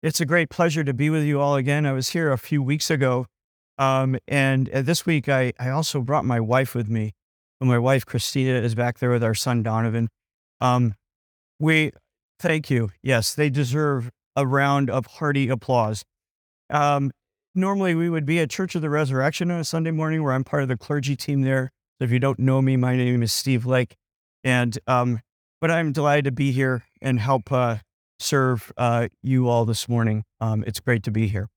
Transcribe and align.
It's 0.00 0.20
a 0.20 0.26
great 0.26 0.48
pleasure 0.48 0.84
to 0.84 0.94
be 0.94 1.10
with 1.10 1.24
you 1.24 1.40
all 1.40 1.56
again. 1.56 1.84
I 1.84 1.92
was 1.92 2.10
here 2.10 2.30
a 2.30 2.38
few 2.38 2.62
weeks 2.62 2.88
ago, 2.88 3.26
um, 3.78 4.16
and 4.28 4.70
uh, 4.70 4.82
this 4.82 5.04
week 5.04 5.28
I, 5.28 5.52
I 5.58 5.70
also 5.70 6.02
brought 6.02 6.24
my 6.24 6.38
wife 6.38 6.72
with 6.72 6.88
me. 6.88 7.14
My 7.60 7.80
wife 7.80 8.06
Christina 8.06 8.52
is 8.60 8.76
back 8.76 9.00
there 9.00 9.10
with 9.10 9.24
our 9.24 9.34
son 9.34 9.64
Donovan. 9.64 10.08
Um, 10.60 10.94
we 11.58 11.90
thank 12.38 12.70
you. 12.70 12.90
Yes, 13.02 13.34
they 13.34 13.50
deserve 13.50 14.12
a 14.36 14.46
round 14.46 14.88
of 14.88 15.06
hearty 15.06 15.48
applause. 15.48 16.04
Um, 16.70 17.10
normally, 17.56 17.96
we 17.96 18.08
would 18.08 18.24
be 18.24 18.38
at 18.38 18.50
Church 18.50 18.76
of 18.76 18.82
the 18.82 18.90
Resurrection 18.90 19.50
on 19.50 19.58
a 19.58 19.64
Sunday 19.64 19.90
morning, 19.90 20.22
where 20.22 20.32
I'm 20.32 20.44
part 20.44 20.62
of 20.62 20.68
the 20.68 20.76
clergy 20.76 21.16
team 21.16 21.42
there. 21.42 21.72
So 21.98 22.04
if 22.04 22.12
you 22.12 22.20
don't 22.20 22.38
know 22.38 22.62
me, 22.62 22.76
my 22.76 22.94
name 22.94 23.20
is 23.24 23.32
Steve 23.32 23.66
Lake, 23.66 23.96
and 24.44 24.78
um, 24.86 25.18
but 25.60 25.72
I'm 25.72 25.90
delighted 25.90 26.26
to 26.26 26.30
be 26.30 26.52
here 26.52 26.84
and 27.02 27.18
help 27.18 27.50
uh, 27.50 27.78
serve 28.18 28.72
uh, 28.76 29.08
you 29.22 29.48
all 29.48 29.64
this 29.64 29.88
morning. 29.88 30.24
Um, 30.40 30.64
it's 30.66 30.80
great 30.80 31.02
to 31.04 31.10
be 31.10 31.28
here. 31.28 31.48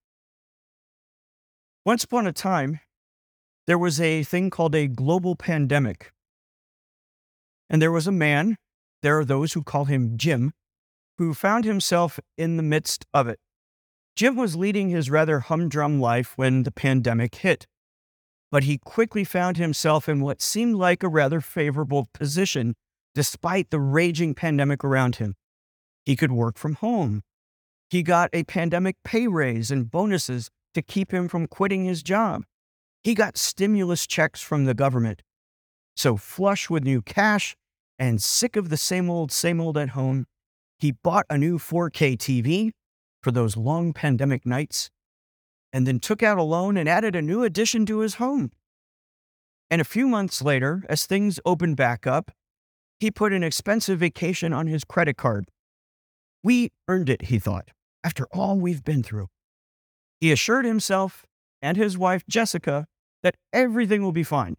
Once 1.86 2.04
upon 2.04 2.28
a 2.28 2.32
time, 2.32 2.80
there 3.68 3.78
was 3.78 4.00
a 4.00 4.24
thing 4.24 4.50
called 4.50 4.76
a 4.76 4.88
global 4.88 5.36
pandemic. 5.36 6.12
And 7.70 7.82
there 7.82 7.92
was 7.92 8.08
a 8.08 8.12
man, 8.12 8.58
there 9.02 9.18
are 9.18 9.26
those 9.26 9.54
who 9.54 9.64
call 9.64 9.86
him 9.86 10.18
Jim, 10.18 10.52
who 11.18 11.34
found 11.34 11.66
himself 11.66 12.20
in 12.38 12.58
the 12.58 12.64
midst 12.64 13.06
of 13.14 13.28
it. 13.28 13.40
Jim 14.16 14.36
was 14.36 14.56
leading 14.56 14.90
his 14.90 15.10
rather 15.10 15.40
humdrum 15.40 16.00
life 16.00 16.34
when 16.36 16.64
the 16.64 16.72
pandemic 16.72 17.36
hit, 17.36 17.66
but 18.52 18.64
he 18.64 18.78
quickly 18.78 19.24
found 19.24 19.58
himself 19.58 20.10
in 20.10 20.22
what 20.22 20.42
seemed 20.42 20.76
like 20.76 21.02
a 21.02 21.08
rather 21.08 21.40
favorable 21.40 22.10
position 22.14 22.76
despite 23.16 23.72
the 23.72 23.80
raging 23.80 24.34
pandemic 24.34 24.84
around 24.84 25.18
him. 25.18 25.36
He 26.06 26.16
could 26.16 26.32
work 26.32 26.58
from 26.58 26.76
home. 26.76 27.24
He 27.90 28.04
got 28.04 28.30
a 28.34 28.44
pandemic 28.44 28.96
pay 29.04 29.28
raise 29.28 29.72
and 29.72 29.92
bonuses 29.92 30.50
to 30.74 30.82
keep 30.82 31.14
him 31.14 31.28
from 31.28 31.48
quitting 31.48 31.86
his 31.86 32.02
job. 32.02 32.44
He 33.04 33.14
got 33.14 33.38
stimulus 33.38 34.08
checks 34.08 34.42
from 34.42 34.66
the 34.66 34.74
government. 34.74 35.24
So, 35.96 36.18
flush 36.18 36.70
with 36.70 36.84
new 36.84 37.02
cash 37.02 37.56
and 38.00 38.22
sick 38.22 38.56
of 38.56 38.70
the 38.70 38.78
same 38.78 39.10
old, 39.10 39.32
same 39.32 39.60
old 39.60 39.78
at 39.78 39.90
home, 39.90 40.26
he 40.80 40.92
bought 40.92 41.26
a 41.30 41.38
new 41.38 41.60
4K 41.60 42.18
TV 42.18 42.72
for 43.22 43.32
those 43.32 43.56
long 43.58 43.94
pandemic 43.94 44.46
nights 44.46 44.90
and 45.74 45.86
then 45.86 46.00
took 46.00 46.24
out 46.24 46.38
a 46.38 46.44
loan 46.44 46.78
and 46.78 46.90
added 46.90 47.16
a 47.16 47.22
new 47.22 47.44
addition 47.44 47.86
to 47.86 48.00
his 48.00 48.16
home. 48.16 48.52
And 49.70 49.80
a 49.80 49.86
few 49.86 50.08
months 50.08 50.42
later, 50.42 50.84
as 50.90 51.06
things 51.06 51.40
opened 51.46 51.78
back 51.78 52.08
up, 52.08 52.32
he 53.00 53.12
put 53.12 53.34
an 53.34 53.44
expensive 53.44 54.00
vacation 54.00 54.54
on 54.54 54.68
his 54.68 54.84
credit 54.84 55.18
card 55.18 55.46
we 56.44 56.72
earned 56.88 57.10
it, 57.10 57.24
he 57.24 57.40
thought, 57.40 57.70
after 58.04 58.28
all 58.32 58.58
we've 58.60 58.84
been 58.84 59.04
through. 59.04 59.28
He 60.20 60.32
assured 60.32 60.66
himself 60.66 61.26
and 61.62 61.78
his 61.78 61.98
wife, 61.98 62.24
Jessica, 62.28 62.88
that 63.24 63.38
everything 63.54 64.02
will 64.02 64.12
be 64.12 64.24
fine. 64.24 64.58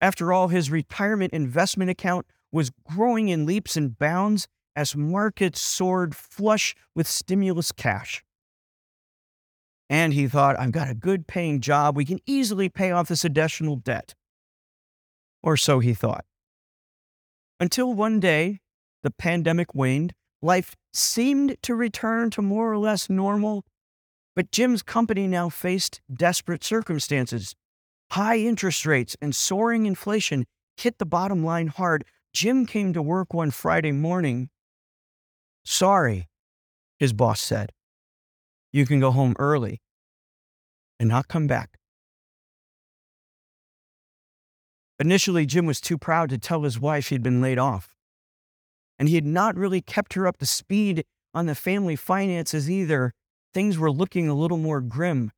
After 0.00 0.32
all, 0.32 0.48
his 0.48 0.70
retirement 0.70 1.32
investment 1.32 1.90
account 1.90 2.26
was 2.50 2.70
growing 2.70 3.28
in 3.28 3.46
leaps 3.46 3.76
and 3.76 3.98
bounds 3.98 4.48
as 4.74 4.96
markets 4.96 5.60
soared 5.60 6.14
flush 6.14 6.74
with 6.94 7.06
stimulus 7.06 7.72
cash. 7.72 8.24
And 9.90 10.12
he 10.12 10.28
thought, 10.28 10.58
I've 10.58 10.72
got 10.72 10.90
a 10.90 10.94
good 10.94 11.26
paying 11.26 11.60
job. 11.60 11.96
We 11.96 12.04
can 12.04 12.20
easily 12.26 12.68
pay 12.68 12.90
off 12.90 13.08
this 13.08 13.24
additional 13.24 13.76
debt. 13.76 14.14
Or 15.42 15.56
so 15.56 15.78
he 15.78 15.94
thought. 15.94 16.24
Until 17.58 17.92
one 17.92 18.20
day, 18.20 18.60
the 19.02 19.10
pandemic 19.10 19.74
waned 19.74 20.14
Life 20.40 20.76
seemed 20.98 21.56
to 21.62 21.74
return 21.74 22.30
to 22.30 22.42
more 22.42 22.72
or 22.72 22.78
less 22.78 23.08
normal, 23.08 23.64
but 24.34 24.52
Jim's 24.52 24.82
company 24.82 25.26
now 25.26 25.48
faced 25.48 26.00
desperate 26.12 26.62
circumstances. 26.64 27.54
High 28.12 28.38
interest 28.38 28.86
rates 28.86 29.16
and 29.20 29.34
soaring 29.34 29.86
inflation 29.86 30.46
hit 30.76 30.98
the 30.98 31.06
bottom 31.06 31.44
line 31.44 31.68
hard. 31.68 32.04
Jim 32.32 32.66
came 32.66 32.92
to 32.92 33.02
work 33.02 33.34
one 33.34 33.50
Friday 33.50 33.92
morning. 33.92 34.48
Sorry, 35.64 36.28
his 36.98 37.12
boss 37.12 37.40
said. 37.40 37.72
You 38.72 38.86
can 38.86 39.00
go 39.00 39.10
home 39.10 39.34
early 39.38 39.80
and 41.00 41.08
not 41.08 41.28
come 41.28 41.46
back. 41.46 41.78
Initially, 45.00 45.46
Jim 45.46 45.64
was 45.64 45.80
too 45.80 45.96
proud 45.96 46.28
to 46.30 46.38
tell 46.38 46.62
his 46.62 46.80
wife 46.80 47.08
he'd 47.08 47.22
been 47.22 47.40
laid 47.40 47.58
off 47.58 47.97
and 48.98 49.08
he 49.08 49.14
had 49.14 49.26
not 49.26 49.56
really 49.56 49.80
kept 49.80 50.14
her 50.14 50.26
up 50.26 50.38
to 50.38 50.46
speed 50.46 51.04
on 51.34 51.46
the 51.46 51.54
family 51.54 51.96
finances 51.96 52.70
either. 52.70 53.12
Things 53.54 53.78
were 53.78 53.90
looking 53.90 54.28
a 54.28 54.34
little 54.34 54.58
more 54.58 54.80
grim. 54.80 55.30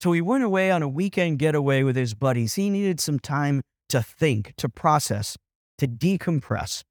So 0.00 0.12
he 0.12 0.20
went 0.20 0.44
away 0.44 0.70
on 0.70 0.82
a 0.82 0.88
weekend 0.88 1.38
getaway 1.38 1.82
with 1.82 1.96
his 1.96 2.14
buddies. 2.14 2.54
He 2.54 2.70
needed 2.70 3.00
some 3.00 3.18
time 3.18 3.62
to 3.88 4.02
think, 4.02 4.54
to 4.56 4.68
process, 4.68 5.36
to 5.78 5.88
decompress, 5.88 6.82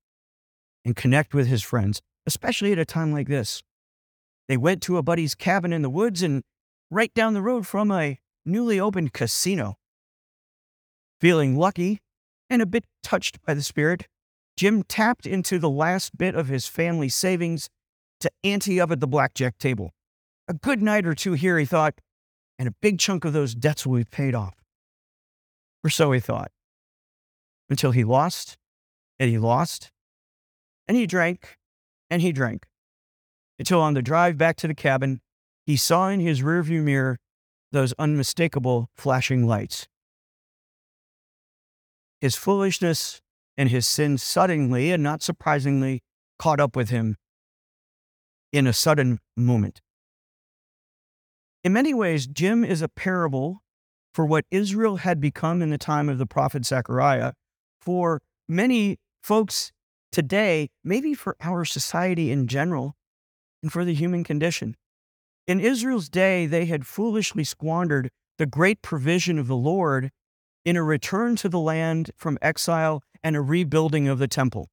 and 0.86 0.96
connect 0.96 1.34
with 1.34 1.48
his 1.48 1.64
friends, 1.64 2.02
especially 2.26 2.72
at 2.72 2.80
a 2.80 2.86
time 2.86 3.12
like 3.12 3.28
this. 3.28 3.62
They 4.48 4.58
went 4.58 4.82
to 4.84 4.98
a 4.98 5.04
buddy's 5.04 5.36
cabin 5.36 5.72
in 5.72 5.82
the 5.82 5.90
woods 5.90 6.22
and 6.22 6.44
right 6.92 7.14
down 7.14 7.34
the 7.34 7.42
road 7.42 7.66
from 7.66 7.92
a 7.92 8.20
newly 8.46 8.80
opened 8.80 9.14
casino. 9.14 9.76
Feeling 11.22 11.56
lucky 11.56 12.00
and 12.50 12.62
a 12.62 12.66
bit 12.66 12.86
touched 13.02 13.42
by 13.46 13.54
the 13.54 13.64
spirit, 13.64 14.08
Jim 14.56 14.84
tapped 14.84 15.26
into 15.26 15.58
the 15.60 15.70
last 15.70 16.18
bit 16.18 16.36
of 16.36 16.48
his 16.48 16.68
family 16.68 17.10
savings 17.10 17.70
to 18.20 18.32
ante 18.44 18.80
up 18.80 18.92
at 18.92 19.00
the 19.00 19.08
blackjack 19.08 19.58
table. 19.58 19.92
A 20.48 20.54
good 20.54 20.82
night 20.82 21.06
or 21.06 21.16
two 21.16 21.34
here, 21.34 21.58
he 21.58 21.66
thought, 21.66 21.96
and 22.60 22.68
a 22.68 22.74
big 22.82 23.00
chunk 23.00 23.26
of 23.26 23.34
those 23.34 23.56
debts 23.56 23.86
will 23.86 23.98
be 23.98 24.04
paid 24.04 24.36
off. 24.36 24.56
Or 25.84 25.90
so 25.90 26.12
he 26.12 26.20
thought. 26.20 26.52
Until 27.70 27.92
he 27.92 28.04
lost, 28.04 28.58
and 29.20 29.30
he 29.30 29.38
lost, 29.38 29.92
and 30.88 30.96
he 30.96 31.08
drank, 31.08 31.58
and 32.10 32.22
he 32.22 32.32
drank. 32.32 32.66
Until 33.58 33.82
on 33.82 33.94
the 33.94 34.02
drive 34.02 34.38
back 34.38 34.58
to 34.58 34.68
the 34.68 34.76
cabin, 34.76 35.22
he 35.66 35.78
saw 35.78 36.10
in 36.10 36.20
his 36.20 36.42
rearview 36.42 36.84
mirror 36.84 37.18
those 37.72 37.94
unmistakable 37.98 38.90
flashing 38.94 39.48
lights. 39.48 39.88
His 42.22 42.36
foolishness 42.36 43.23
and 43.58 43.70
his 43.70 43.88
sin 43.88 44.18
suddenly 44.18 44.92
and 44.92 45.04
not 45.04 45.22
surprisingly 45.22 46.02
caught 46.40 46.60
up 46.60 46.76
with 46.76 46.90
him 46.90 47.18
in 48.52 48.68
a 48.68 48.74
sudden 48.74 49.20
moment. 49.36 49.82
In 51.64 51.74
many 51.74 51.94
ways, 51.94 52.28
Jim 52.28 52.64
is 52.64 52.82
a 52.82 52.90
parable 52.90 53.64
for 54.14 54.26
what 54.26 54.46
Israel 54.52 54.98
had 54.98 55.20
become 55.20 55.62
in 55.62 55.70
the 55.70 55.78
time 55.78 56.10
of 56.10 56.18
the 56.18 56.26
prophet 56.26 56.66
Zechariah. 56.66 57.34
For 57.82 58.22
many 58.48 58.98
folks 59.24 59.72
today, 60.12 60.70
maybe 60.84 61.14
for 61.14 61.36
our 61.42 61.66
society 61.66 62.32
in 62.32 62.48
general, 62.48 62.96
and 63.64 63.72
for 63.72 63.86
the 63.86 63.94
human 63.94 64.24
condition. 64.24 64.76
In 65.48 65.60
Israel's 65.60 66.10
day, 66.10 66.46
they 66.46 66.66
had 66.66 66.86
foolishly 66.86 67.44
squandered 67.44 68.12
the 68.38 68.46
great 68.46 68.82
provision 68.82 69.40
of 69.40 69.48
the 69.48 69.56
Lord 69.56 70.12
in 70.66 70.76
a 70.76 70.84
return 70.84 71.36
to 71.38 71.50
the 71.50 71.60
land 71.60 72.12
from 72.16 72.38
exile 72.42 73.02
and 73.24 73.36
a 73.36 73.42
rebuilding 73.42 74.08
of 74.08 74.20
the 74.20 74.28
temple. 74.28 74.70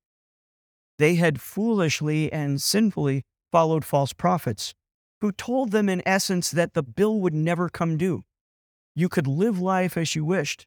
They 0.98 1.14
had 1.14 1.40
foolishly 1.40 2.32
and 2.32 2.60
sinfully 2.60 3.22
followed 3.50 3.84
false 3.84 4.12
prophets 4.12 4.74
who 5.20 5.32
told 5.32 5.70
them, 5.70 5.88
in 5.88 6.02
essence, 6.06 6.50
that 6.50 6.74
the 6.74 6.82
bill 6.82 7.20
would 7.20 7.34
never 7.34 7.68
come 7.68 7.96
due. 7.96 8.24
You 8.94 9.08
could 9.08 9.26
live 9.26 9.60
life 9.60 9.96
as 9.96 10.14
you 10.14 10.24
wished. 10.24 10.66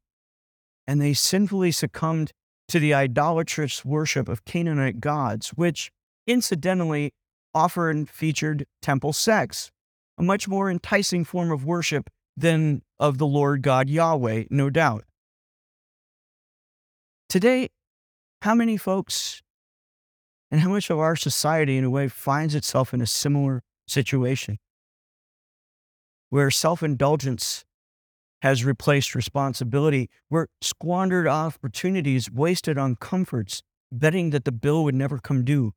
And 0.88 1.02
they 1.02 1.14
sinfully 1.14 1.72
succumbed 1.72 2.32
to 2.68 2.80
the 2.80 2.94
idolatrous 2.94 3.84
worship 3.84 4.28
of 4.30 4.46
Canaanite 4.46 5.00
gods, 5.00 5.50
which 5.50 5.92
incidentally 6.28 7.12
often 7.54 8.06
featured 8.06 8.66
temple 8.82 9.14
sex, 9.14 9.72
a 10.18 10.24
much 10.24 10.48
more 10.48 10.70
enticing 10.70 11.24
form 11.24 11.52
of 11.52 11.66
worship 11.66 12.10
than 12.36 12.82
of 13.00 13.18
the 13.18 13.28
Lord 13.28 13.62
God 13.62 13.90
Yahweh, 13.90 14.46
no 14.50 14.70
doubt. 14.70 15.04
Today, 17.30 17.70
how 18.44 18.54
many 18.54 18.76
folks 18.76 19.42
and 20.52 20.60
how 20.60 20.70
much 20.70 20.90
of 20.90 21.00
our 21.00 21.16
society, 21.16 21.78
in 21.78 21.86
a 21.86 21.90
way, 21.90 22.10
finds 22.10 22.56
itself 22.56 22.94
in 22.94 23.00
a 23.00 23.08
similar 23.08 23.64
situation 23.88 24.60
where 26.30 26.52
self 26.52 26.84
indulgence 26.84 27.64
has 28.42 28.66
replaced 28.66 29.16
responsibility, 29.16 30.10
where 30.28 30.50
squandered 30.60 31.26
opportunities 31.26 32.30
wasted 32.30 32.78
on 32.78 32.98
comforts, 32.98 33.64
betting 33.94 34.32
that 34.32 34.44
the 34.44 34.52
bill 34.52 34.84
would 34.84 34.94
never 34.94 35.20
come 35.20 35.46
due, 35.46 35.72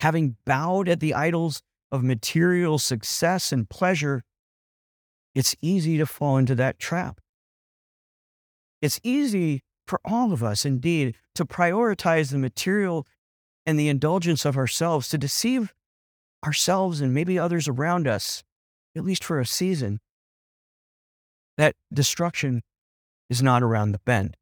having 0.00 0.36
bowed 0.44 0.86
at 0.86 1.00
the 1.00 1.14
idols 1.14 1.62
of 1.90 2.04
material 2.04 2.78
success 2.78 3.52
and 3.52 3.70
pleasure, 3.70 4.22
it's 5.34 5.56
easy 5.62 5.96
to 5.96 6.04
fall 6.04 6.36
into 6.36 6.54
that 6.54 6.78
trap. 6.78 7.22
It's 8.82 9.00
easy 9.02 9.62
for 9.86 10.00
all 10.04 10.32
of 10.32 10.42
us, 10.42 10.64
indeed, 10.64 11.14
to 11.34 11.44
prioritize 11.44 12.30
the 12.30 12.38
material 12.38 13.06
and 13.66 13.78
the 13.78 13.88
indulgence 13.88 14.44
of 14.44 14.56
ourselves, 14.56 15.08
to 15.08 15.18
deceive 15.18 15.72
ourselves 16.44 17.00
and 17.00 17.14
maybe 17.14 17.38
others 17.38 17.68
around 17.68 18.06
us, 18.06 18.42
at 18.96 19.04
least 19.04 19.24
for 19.24 19.38
a 19.38 19.46
season, 19.46 20.00
that 21.56 21.74
destruction 21.92 22.62
is 23.30 23.42
not 23.42 23.62
around 23.62 23.92
the 23.92 24.00
bend. 24.04 24.36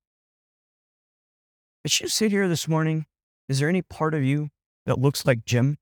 As 1.84 2.00
you 2.00 2.08
sit 2.08 2.30
here 2.30 2.48
this 2.48 2.68
morning, 2.68 3.06
is 3.48 3.58
there 3.58 3.68
any 3.68 3.82
part 3.82 4.14
of 4.14 4.22
you 4.22 4.48
that 4.86 4.98
looks 4.98 5.26
like 5.26 5.44
Jim? 5.44 5.78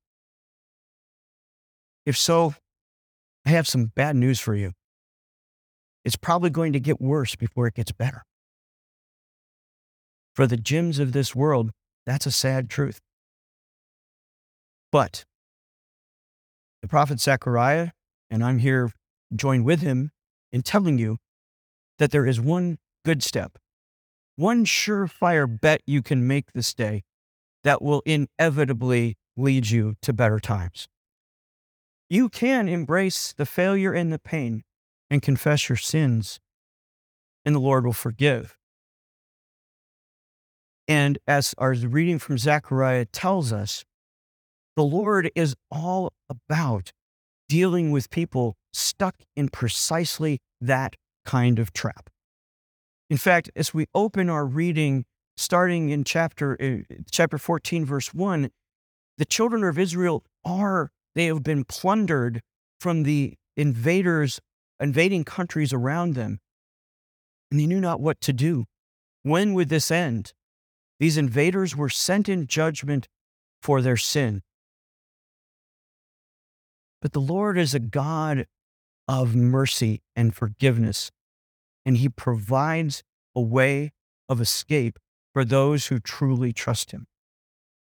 If 2.06 2.16
so, 2.16 2.54
I 3.44 3.50
have 3.50 3.68
some 3.68 3.86
bad 3.94 4.16
news 4.16 4.40
for 4.40 4.54
you. 4.54 4.72
It's 6.04 6.16
probably 6.16 6.50
going 6.50 6.72
to 6.72 6.80
get 6.80 7.00
worse 7.00 7.36
before 7.36 7.66
it 7.66 7.74
gets 7.74 7.92
better. 7.92 8.24
For 10.38 10.46
the 10.46 10.56
Jims 10.56 11.00
of 11.00 11.10
this 11.10 11.34
world, 11.34 11.72
that's 12.06 12.24
a 12.24 12.30
sad 12.30 12.70
truth. 12.70 13.00
But 14.92 15.24
the 16.80 16.86
prophet 16.86 17.18
Zechariah, 17.18 17.90
and 18.30 18.44
I'm 18.44 18.60
here 18.60 18.92
joined 19.34 19.64
with 19.64 19.80
him 19.80 20.12
in 20.52 20.62
telling 20.62 20.96
you 20.96 21.18
that 21.98 22.12
there 22.12 22.24
is 22.24 22.40
one 22.40 22.78
good 23.04 23.24
step, 23.24 23.58
one 24.36 24.64
surefire 24.64 25.48
bet 25.60 25.80
you 25.88 26.02
can 26.02 26.24
make 26.24 26.52
this 26.52 26.72
day 26.72 27.02
that 27.64 27.82
will 27.82 28.04
inevitably 28.06 29.16
lead 29.36 29.70
you 29.70 29.96
to 30.02 30.12
better 30.12 30.38
times. 30.38 30.86
You 32.08 32.28
can 32.28 32.68
embrace 32.68 33.32
the 33.32 33.44
failure 33.44 33.92
and 33.92 34.12
the 34.12 34.20
pain 34.20 34.62
and 35.10 35.20
confess 35.20 35.68
your 35.68 35.74
sins, 35.74 36.38
and 37.44 37.56
the 37.56 37.60
Lord 37.60 37.84
will 37.84 37.92
forgive. 37.92 38.57
And 40.88 41.18
as 41.26 41.54
our 41.58 41.74
reading 41.74 42.18
from 42.18 42.38
Zechariah 42.38 43.04
tells 43.04 43.52
us, 43.52 43.84
the 44.74 44.84
Lord 44.84 45.30
is 45.34 45.54
all 45.70 46.12
about 46.30 46.92
dealing 47.48 47.90
with 47.90 48.10
people 48.10 48.56
stuck 48.72 49.16
in 49.36 49.48
precisely 49.50 50.40
that 50.60 50.96
kind 51.26 51.58
of 51.58 51.72
trap. 51.72 52.08
In 53.10 53.18
fact, 53.18 53.50
as 53.54 53.74
we 53.74 53.86
open 53.94 54.30
our 54.30 54.46
reading, 54.46 55.04
starting 55.36 55.90
in 55.90 56.04
chapter, 56.04 56.56
uh, 56.60 56.94
chapter 57.10 57.38
14, 57.38 57.84
verse 57.84 58.14
1, 58.14 58.50
the 59.18 59.24
children 59.24 59.64
of 59.64 59.78
Israel 59.78 60.24
are, 60.44 60.90
they 61.14 61.26
have 61.26 61.42
been 61.42 61.64
plundered 61.64 62.40
from 62.80 63.02
the 63.02 63.34
invaders, 63.56 64.40
invading 64.80 65.24
countries 65.24 65.72
around 65.72 66.14
them, 66.14 66.38
and 67.50 67.58
they 67.58 67.66
knew 67.66 67.80
not 67.80 68.00
what 68.00 68.20
to 68.20 68.32
do. 68.32 68.64
When 69.22 69.54
would 69.54 69.68
this 69.68 69.90
end? 69.90 70.32
These 70.98 71.16
invaders 71.16 71.76
were 71.76 71.88
sent 71.88 72.28
in 72.28 72.46
judgment 72.46 73.08
for 73.62 73.80
their 73.80 73.96
sin. 73.96 74.42
But 77.00 77.12
the 77.12 77.20
Lord 77.20 77.56
is 77.56 77.74
a 77.74 77.80
God 77.80 78.46
of 79.06 79.34
mercy 79.34 80.02
and 80.16 80.34
forgiveness, 80.34 81.10
and 81.86 81.96
He 81.96 82.08
provides 82.08 83.02
a 83.34 83.40
way 83.40 83.92
of 84.28 84.40
escape 84.40 84.98
for 85.32 85.44
those 85.44 85.86
who 85.86 86.00
truly 86.00 86.52
trust 86.52 86.90
Him. 86.90 87.06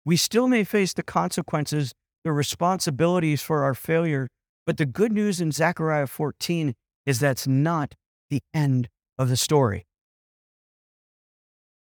We 0.05 0.17
still 0.17 0.49
may 0.49 0.65
face 0.65 0.93
the 0.93 1.03
consequences, 1.03 1.93
the 2.25 2.33
responsibilities 2.33 3.43
for 3.43 3.63
our 3.63 3.75
failure, 3.75 4.29
but 4.67 4.77
the 4.77 4.87
good 4.87 5.13
news 5.13 5.41
in 5.41 5.53
Zechariah 5.53 6.07
14 6.07 6.75
is 7.07 7.21
that's 7.21 7.47
not 7.47 7.95
the 8.29 8.43
end 8.53 8.89
of 9.17 9.29
the 9.29 9.37
story. 9.37 9.88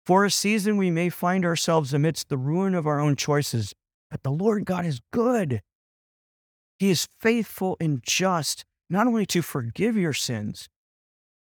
For 0.04 0.24
a 0.24 0.30
season, 0.30 0.76
we 0.76 0.90
may 0.90 1.10
find 1.10 1.44
ourselves 1.44 1.94
amidst 1.94 2.28
the 2.28 2.36
ruin 2.36 2.74
of 2.74 2.86
our 2.86 2.98
own 2.98 3.14
choices, 3.14 3.72
but 4.10 4.24
the 4.24 4.32
Lord 4.32 4.64
God 4.64 4.84
is 4.84 5.00
good. 5.12 5.62
He 6.78 6.90
is 6.90 7.06
faithful 7.20 7.76
and 7.80 8.02
just, 8.02 8.64
not 8.90 9.06
only 9.06 9.26
to 9.26 9.42
forgive 9.42 9.96
your 9.96 10.12
sins, 10.12 10.68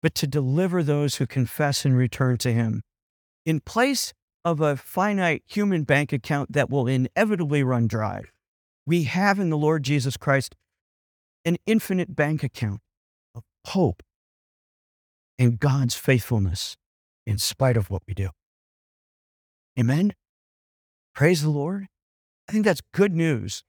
but 0.02 0.16
to 0.16 0.28
deliver 0.28 0.82
those 0.82 1.16
who 1.16 1.28
confess 1.28 1.86
and 1.86 1.96
return 1.96 2.38
to 2.40 2.52
Him. 2.52 2.82
In 3.46 3.60
place 3.60 4.14
of 4.44 4.62
a 4.62 4.76
finite 4.76 5.44
human 5.46 5.84
bank 5.84 6.12
account 6.12 6.54
that 6.54 6.70
will 6.70 6.88
inevitably 6.88 7.64
run 7.64 7.88
dry, 7.88 8.24
we 8.88 9.04
have 9.04 9.40
in 9.40 9.52
the 9.52 9.58
Lord 9.58 9.84
Jesus 9.84 10.18
Christ 10.18 10.56
an 11.46 11.58
infinite 11.68 12.16
bank 12.16 12.44
account 12.44 12.82
of 13.36 13.44
hope 13.68 14.02
and 15.38 15.60
God's 15.60 15.96
faithfulness 15.96 16.76
in 17.28 17.38
spite 17.38 17.78
of 17.78 17.92
what 17.92 18.02
we 18.08 18.16
do. 18.16 18.30
Amen. 19.80 20.14
Praise 21.16 21.42
the 21.42 21.50
Lord. 21.50 21.88
I 22.48 22.52
think 22.52 22.66
that's 22.66 22.82
good 22.94 23.16
news. 23.16 23.64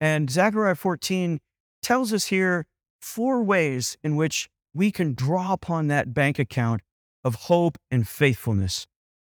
And 0.00 0.30
Zechariah 0.30 0.74
14 0.74 1.40
tells 1.82 2.12
us 2.12 2.26
here 2.26 2.66
four 3.00 3.42
ways 3.42 3.96
in 4.04 4.14
which 4.16 4.48
we 4.72 4.92
can 4.92 5.14
draw 5.14 5.52
upon 5.52 5.88
that 5.88 6.14
bank 6.14 6.38
account 6.38 6.82
of 7.24 7.34
hope 7.34 7.76
and 7.90 8.06
faithfulness. 8.06 8.86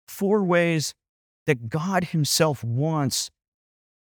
Four 0.08 0.44
ways 0.44 0.94
that 1.46 1.70
God 1.70 2.06
Himself 2.06 2.64
wants 2.64 3.30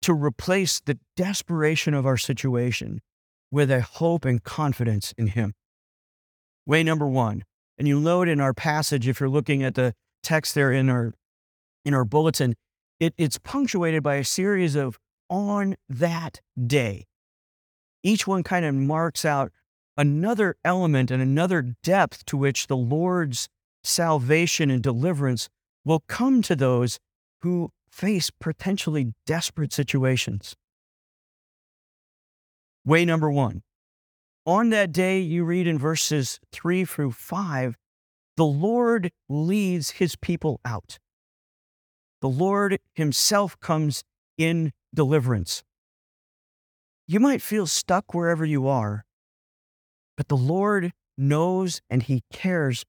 to 0.03 0.15
replace 0.15 0.81
the 0.81 0.99
desperation 1.17 1.93
of 1.93 2.07
our 2.07 2.17
situation 2.17 3.01
with 3.51 3.71
a 3.71 3.83
hope 3.83 4.25
and 4.25 4.43
confidence 4.43 5.13
in 5.19 5.29
Him. 5.29 5.55
Way 6.67 6.83
number 6.83 7.07
one, 7.07 7.45
and 7.77 7.87
you'll 7.87 8.01
note 8.01 8.29
in 8.29 8.41
our 8.41 8.55
passage, 8.55 9.09
if 9.09 9.21
you're 9.21 9.29
looking 9.29 9.63
at 9.63 9.75
the 9.75 9.95
text 10.23 10.55
there 10.55 10.73
in 10.73 10.89
our 10.89 11.15
in 11.85 11.95
our 11.95 12.05
bulletin, 12.05 12.55
it, 12.99 13.15
it's 13.17 13.39
punctuated 13.39 14.03
by 14.03 14.17
a 14.17 14.25
series 14.25 14.75
of 14.75 14.99
on 15.29 15.77
that 15.89 16.41
day. 16.67 17.07
Each 18.03 18.27
one 18.27 18.43
kind 18.43 18.65
of 18.65 18.75
marks 18.75 19.25
out 19.25 19.53
another 19.97 20.57
element 20.65 21.11
and 21.11 21.23
another 21.23 21.75
depth 21.83 22.25
to 22.27 22.37
which 22.37 22.67
the 22.67 22.77
Lord's 22.77 23.49
salvation 23.85 24.71
and 24.71 24.83
deliverance 24.83 25.49
will 25.85 26.03
come 26.09 26.43
to 26.43 26.57
those 26.57 26.99
who 27.43 27.71
face 27.91 28.31
potentially 28.31 29.13
desperate 29.27 29.73
situations. 29.73 30.55
Way 32.85 33.05
number 33.05 33.31
one. 33.31 33.63
On 34.47 34.71
that 34.71 34.93
day, 34.93 35.21
you 35.21 35.45
read 35.45 35.67
in 35.67 35.79
verses 35.79 36.41
three 36.51 36.85
through 36.85 37.13
five, 37.13 37.77
the 38.37 38.45
Lord 38.45 39.11
leads 39.29 39.91
his 39.93 40.17
people 40.17 40.61
out 40.65 40.99
the 42.21 42.29
Lord 42.29 42.79
Himself 42.95 43.59
comes 43.61 44.03
in 44.37 44.73
deliverance. 44.95 45.63
You 47.07 47.21
might 47.21 47.43
feel 47.43 47.67
stuck 47.67 48.15
wherever 48.15 48.45
you 48.45 48.69
are, 48.69 49.05
but 50.17 50.29
the 50.29 50.37
Lord 50.37 50.93
knows 51.17 51.81
and 51.91 52.03
He 52.03 52.23
cares 52.33 52.85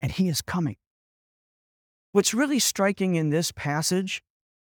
and 0.00 0.12
He 0.12 0.28
is 0.28 0.40
coming. 0.40 0.76
What's 2.12 2.34
really 2.34 2.58
striking 2.58 3.14
in 3.14 3.30
this 3.30 3.52
passage 3.52 4.22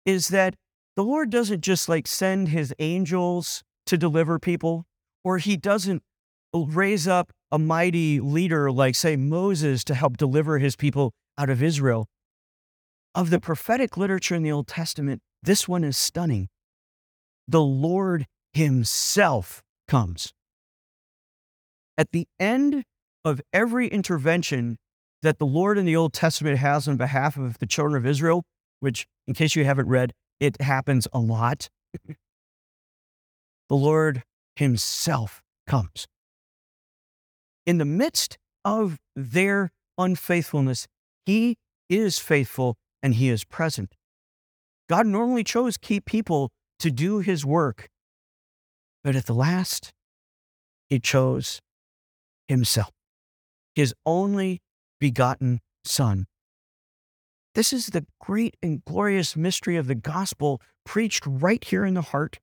is 0.05 0.29
that 0.29 0.55
the 0.97 1.05
Lord 1.05 1.31
doesn't 1.31 1.61
just 1.61 1.89
like 1.89 2.07
send 2.07 2.49
His 2.49 2.75
angels 2.79 3.63
to 3.87 3.97
deliver 3.97 4.39
people, 4.39 4.87
or 5.25 5.39
He 5.39 5.57
doesn't 5.57 6.03
raise 6.55 7.07
up 7.07 7.33
a 7.53 7.59
mighty 7.59 8.19
leader 8.19 8.71
like, 8.73 8.95
say, 8.95 9.17
Moses 9.17 9.85
to 9.85 9.95
help 9.95 10.17
deliver 10.17 10.59
His 10.59 10.75
people 10.75 11.13
out 11.39 11.51
of 11.51 11.63
Israel. 11.63 12.09
Of 13.15 13.31
the 13.31 13.41
prophetic 13.41 13.97
literature 13.97 14.37
in 14.37 14.43
the 14.43 14.53
Old 14.53 14.69
Testament, 14.69 15.21
this 15.43 15.67
one 15.67 15.83
is 15.83 15.99
stunning. 15.99 16.49
The 17.49 17.63
Lord 17.63 18.27
Himself 18.53 19.63
comes. 19.89 20.33
At 21.99 22.13
the 22.13 22.29
end 22.39 22.85
of 23.25 23.41
every 23.53 23.89
intervention 23.89 24.79
that 25.23 25.39
the 25.39 25.47
Lord 25.47 25.77
in 25.77 25.85
the 25.85 25.97
Old 25.97 26.13
Testament 26.13 26.59
has 26.59 26.87
on 26.87 26.97
behalf 26.97 27.37
of 27.37 27.59
the 27.59 27.67
children 27.67 27.97
of 27.97 28.07
Israel, 28.07 28.45
which, 28.79 29.07
in 29.27 29.35
case 29.35 29.57
you 29.57 29.65
haven't 29.65 29.89
read, 29.89 30.13
it 30.39 30.61
happens 30.63 31.09
a 31.13 31.19
lot, 31.19 31.69
the 33.69 33.77
Lord 33.77 34.23
Himself 34.57 35.43
comes. 35.67 36.07
In 37.67 37.79
the 37.79 37.85
midst 37.85 38.39
of 38.65 38.99
their 39.17 39.71
unfaithfulness, 39.99 40.87
He 41.27 41.57
is 41.89 42.19
faithful 42.19 42.77
and 43.03 43.15
he 43.15 43.29
is 43.29 43.45
present. 43.45 43.95
God 44.89 45.07
normally 45.07 45.45
chose 45.45 45.77
key 45.77 46.01
people 46.01 46.51
to 46.81 46.91
do 46.91 47.19
his 47.19 47.45
work, 47.45 47.89
but 49.05 49.15
at 49.15 49.27
the 49.27 49.35
last, 49.35 49.93
he 50.89 50.99
chose 50.99 51.61
himself, 52.49 52.91
his 53.75 53.95
only 54.05 54.61
begotten 54.99 55.61
Son. 55.85 56.27
This 57.55 57.73
is 57.73 57.87
the 57.87 58.07
great 58.21 58.57
and 58.63 58.85
glorious 58.85 59.37
mystery 59.37 59.77
of 59.77 59.87
the 59.87 59.95
gospel 59.95 60.61
preached 60.85 61.25
right 61.27 61.63
here 61.63 61.85
in 61.85 61.95
the 61.95 62.03
heart 62.03 62.39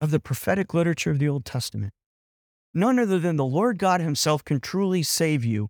of 0.00 0.10
the 0.10 0.20
prophetic 0.20 0.72
literature 0.72 1.10
of 1.10 1.18
the 1.18 1.28
Old 1.28 1.44
Testament. 1.44 1.92
None 2.72 2.98
other 2.98 3.18
than 3.18 3.36
the 3.36 3.44
Lord 3.44 3.78
God 3.78 4.00
Himself 4.00 4.44
can 4.44 4.60
truly 4.60 5.02
save 5.02 5.44
you, 5.44 5.68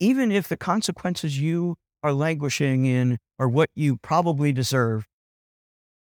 even 0.00 0.32
if 0.32 0.48
the 0.48 0.56
consequences 0.56 1.38
you 1.38 1.76
are 2.02 2.12
languishing 2.12 2.86
in 2.86 3.18
or 3.38 3.48
what 3.48 3.70
you 3.74 3.96
probably 3.96 4.52
deserve, 4.52 5.06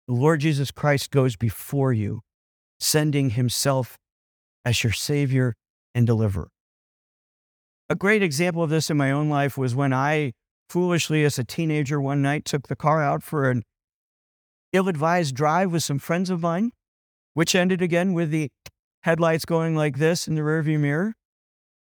The 0.08 0.14
Lord 0.14 0.42
Jesus 0.42 0.72
Christ 0.72 1.12
goes 1.12 1.36
before 1.36 1.94
you, 1.94 2.22
sending 2.80 3.32
himself 3.32 3.98
as 4.66 4.84
your 4.84 4.94
Savior 4.94 5.56
and 5.96 6.06
deliverer. 6.06 6.50
A 7.90 7.96
great 7.96 8.24
example 8.24 8.64
of 8.64 8.70
this 8.70 8.90
in 8.90 8.98
my 8.98 9.12
own 9.12 9.30
life 9.30 9.58
was 9.58 9.76
when 9.76 9.94
I 9.94 10.34
foolishly, 10.70 11.24
as 11.24 11.38
a 11.38 11.44
teenager, 11.44 12.02
one 12.02 12.22
night 12.22 12.46
took 12.46 12.68
the 12.68 12.76
car 12.76 13.04
out 13.04 13.22
for 13.22 13.50
an 13.50 13.64
ill 14.72 14.88
advised 14.88 15.36
drive 15.36 15.72
with 15.72 15.84
some 15.84 16.00
friends 16.00 16.30
of 16.30 16.42
mine, 16.42 16.72
which 17.34 17.54
ended 17.54 17.82
again 17.82 18.14
with 18.14 18.32
the 18.32 18.50
headlights 19.04 19.46
going 19.46 19.76
like 19.76 19.98
this 19.98 20.28
in 20.28 20.36
the 20.36 20.42
rearview 20.42 20.80
mirror, 20.80 21.14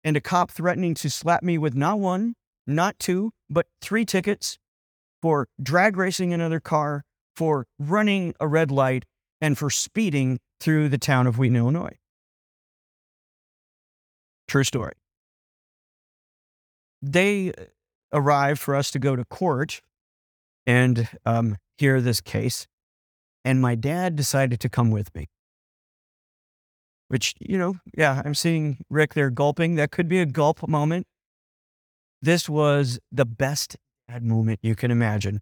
and 0.05 0.16
a 0.16 0.21
cop 0.21 0.50
threatening 0.50 0.95
to 0.95 1.09
slap 1.09 1.43
me 1.43 1.57
with 1.57 1.75
not 1.75 1.99
one, 1.99 2.35
not 2.66 2.99
two, 2.99 3.32
but 3.49 3.66
three 3.80 4.04
tickets 4.04 4.58
for 5.23 5.49
drag 5.62 5.96
racing 5.96 6.32
another 6.32 6.61
car, 6.61 7.04
for 7.35 7.66
running 7.78 8.35
a 8.40 8.49
red 8.49 8.70
light, 8.70 9.04
and 9.40 9.56
for 9.58 9.70
speeding 9.70 10.38
through 10.61 10.88
the 10.88 10.99
town 10.99 11.26
of 11.26 11.38
Wheaton, 11.38 11.56
Illinois. 11.56 11.96
True 14.49 14.64
story. 14.64 14.94
They 17.02 17.52
arrived 18.12 18.61
for 18.61 18.75
us 18.75 18.90
to 18.92 18.99
go 18.99 19.16
to 19.16 19.25
court 19.25 19.82
and 20.66 21.08
um, 21.25 21.56
hear 21.78 22.00
this 22.00 22.20
case. 22.20 22.66
And 23.44 23.61
my 23.61 23.75
dad 23.75 24.16
decided 24.16 24.61
to 24.61 24.68
come 24.68 24.90
with 24.90 25.14
me. 25.14 25.28
Which, 27.08 27.35
you 27.38 27.56
know, 27.58 27.76
yeah, 27.96 28.23
I'm 28.25 28.35
seeing 28.35 28.78
Rick 28.90 29.14
there 29.14 29.30
gulping. 29.30 29.76
That 29.76 29.92
could 29.92 30.08
be 30.08 30.18
a 30.18 30.26
gulp 30.26 30.66
moment. 30.66 31.06
This 32.23 32.49
was 32.49 32.99
the 33.12 33.26
best 33.26 33.76
dad 34.08 34.23
moment 34.23 34.61
you 34.62 34.75
can 34.75 34.90
imagine. 34.90 35.40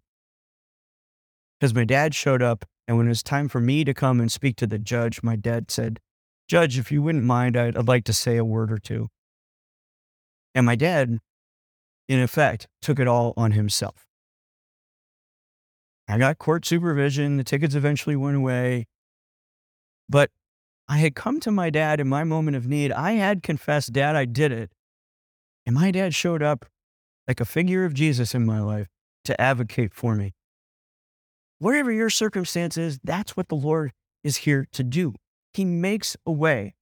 Because 1.59 1.73
my 1.73 1.85
dad 1.85 2.13
showed 2.13 2.41
up, 2.41 2.65
and 2.87 2.97
when 2.97 3.07
it 3.07 3.09
was 3.09 3.23
time 3.23 3.47
for 3.47 3.61
me 3.61 3.83
to 3.83 3.93
come 3.93 4.19
and 4.19 4.31
speak 4.31 4.55
to 4.57 4.67
the 4.67 4.77
judge, 4.77 5.23
my 5.23 5.35
dad 5.35 5.71
said, 5.71 5.99
Judge, 6.47 6.77
if 6.77 6.91
you 6.91 7.01
wouldn't 7.01 7.23
mind, 7.23 7.57
I'd, 7.57 7.75
I'd 7.75 7.87
like 7.87 8.03
to 8.05 8.13
say 8.13 8.37
a 8.37 8.45
word 8.45 8.71
or 8.71 8.77
two. 8.77 9.09
And 10.53 10.65
my 10.65 10.75
dad, 10.75 11.19
in 12.07 12.19
effect, 12.19 12.67
took 12.81 12.99
it 12.99 13.07
all 13.07 13.33
on 13.35 13.51
himself. 13.51 14.05
I 16.07 16.19
got 16.19 16.37
court 16.37 16.65
supervision. 16.65 17.37
The 17.37 17.43
tickets 17.43 17.73
eventually 17.73 18.15
went 18.15 18.37
away. 18.37 18.85
But 20.07 20.29
I 20.87 20.99
had 20.99 21.15
come 21.15 21.39
to 21.41 21.51
my 21.51 21.71
dad 21.71 21.99
in 21.99 22.07
my 22.07 22.23
moment 22.23 22.55
of 22.55 22.67
need. 22.67 22.91
I 22.91 23.13
had 23.13 23.41
confessed, 23.41 23.91
Dad, 23.91 24.15
I 24.15 24.25
did 24.25 24.51
it. 24.51 24.71
And 25.65 25.75
my 25.75 25.91
dad 25.91 26.13
showed 26.13 26.43
up 26.43 26.65
like 27.27 27.39
a 27.39 27.45
figure 27.45 27.85
of 27.85 27.93
Jesus 27.93 28.35
in 28.35 28.45
my 28.45 28.59
life 28.59 28.87
to 29.25 29.39
advocate 29.39 29.93
for 29.93 30.15
me. 30.15 30.33
Whatever 31.59 31.91
your 31.91 32.09
circumstance 32.09 32.77
is, 32.77 32.99
that's 33.03 33.35
what 33.35 33.49
the 33.49 33.55
Lord 33.55 33.91
is 34.23 34.37
here 34.37 34.67
to 34.73 34.83
do. 34.83 35.15
He 35.53 35.65
makes 35.65 36.15
a 36.25 36.31
way. 36.31 36.75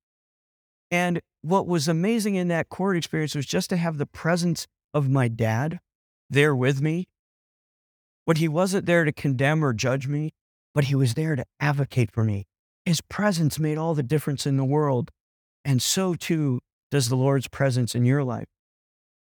And 0.91 1.21
what 1.41 1.67
was 1.67 1.87
amazing 1.87 2.35
in 2.35 2.47
that 2.49 2.69
court 2.69 2.97
experience 2.97 3.35
was 3.35 3.45
just 3.45 3.69
to 3.69 3.77
have 3.77 3.97
the 3.97 4.05
presence 4.05 4.67
of 4.93 5.09
my 5.09 5.27
dad 5.27 5.79
there 6.29 6.55
with 6.55 6.81
me. 6.81 7.07
When 8.25 8.37
he 8.37 8.47
wasn't 8.47 8.85
there 8.85 9.03
to 9.03 9.11
condemn 9.11 9.63
or 9.63 9.73
judge 9.73 10.07
me, 10.07 10.33
but 10.73 10.85
he 10.85 10.95
was 10.95 11.13
there 11.13 11.35
to 11.35 11.45
advocate 11.59 12.11
for 12.11 12.23
me. 12.23 12.45
His 12.85 13.01
presence 13.01 13.59
made 13.59 13.77
all 13.77 13.93
the 13.93 14.03
difference 14.03 14.45
in 14.45 14.57
the 14.57 14.65
world. 14.65 15.11
And 15.63 15.81
so 15.81 16.15
too 16.15 16.61
does 16.91 17.09
the 17.09 17.15
Lord's 17.15 17.47
presence 17.47 17.95
in 17.95 18.05
your 18.05 18.23
life. 18.23 18.47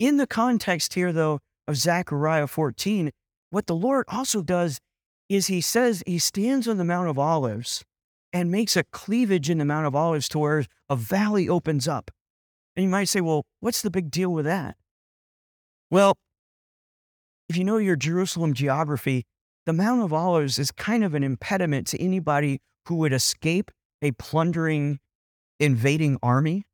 In 0.01 0.17
the 0.17 0.27
context 0.27 0.95
here, 0.95 1.13
though, 1.13 1.41
of 1.69 1.77
Zechariah 1.77 2.47
14, 2.47 3.11
what 3.51 3.67
the 3.67 3.75
Lord 3.75 4.07
also 4.09 4.41
does 4.43 4.81
is 5.29 5.49
he 5.49 5.61
says 5.61 6.03
he 6.07 6.19
stands 6.19 6.67
on 6.67 6.79
the 6.79 6.85
Mount 6.85 7.11
of 7.11 7.19
Olives 7.19 7.85
and 8.33 8.51
makes 8.51 8.77
a 8.77 8.85
cleavage 8.85 9.51
in 9.51 9.59
the 9.59 9.65
Mount 9.67 9.87
of 9.87 9.95
Olives 9.95 10.27
to 10.31 10.39
where 10.39 10.65
a 10.89 10.97
valley 10.97 11.51
opens 11.51 11.87
up. 11.87 12.11
And 12.75 12.85
you 12.85 12.89
might 12.89 13.11
say, 13.11 13.21
well, 13.21 13.45
what's 13.61 13.83
the 13.83 13.91
big 13.91 14.11
deal 14.11 14.33
with 14.33 14.47
that? 14.47 14.77
Well, 15.91 16.17
if 17.51 17.57
you 17.59 17.65
know 17.65 17.77
your 17.77 17.97
Jerusalem 17.97 18.55
geography, 18.55 19.27
the 19.67 19.75
Mount 19.75 20.03
of 20.03 20.15
Olives 20.15 20.59
is 20.59 20.71
kind 20.71 21.05
of 21.05 21.15
an 21.15 21.23
impediment 21.23 21.87
to 21.89 22.03
anybody 22.03 22.61
who 22.87 22.95
would 22.97 23.13
escape 23.13 23.71
a 24.01 24.13
plundering, 24.13 24.99
invading 25.59 26.17
army 26.23 26.65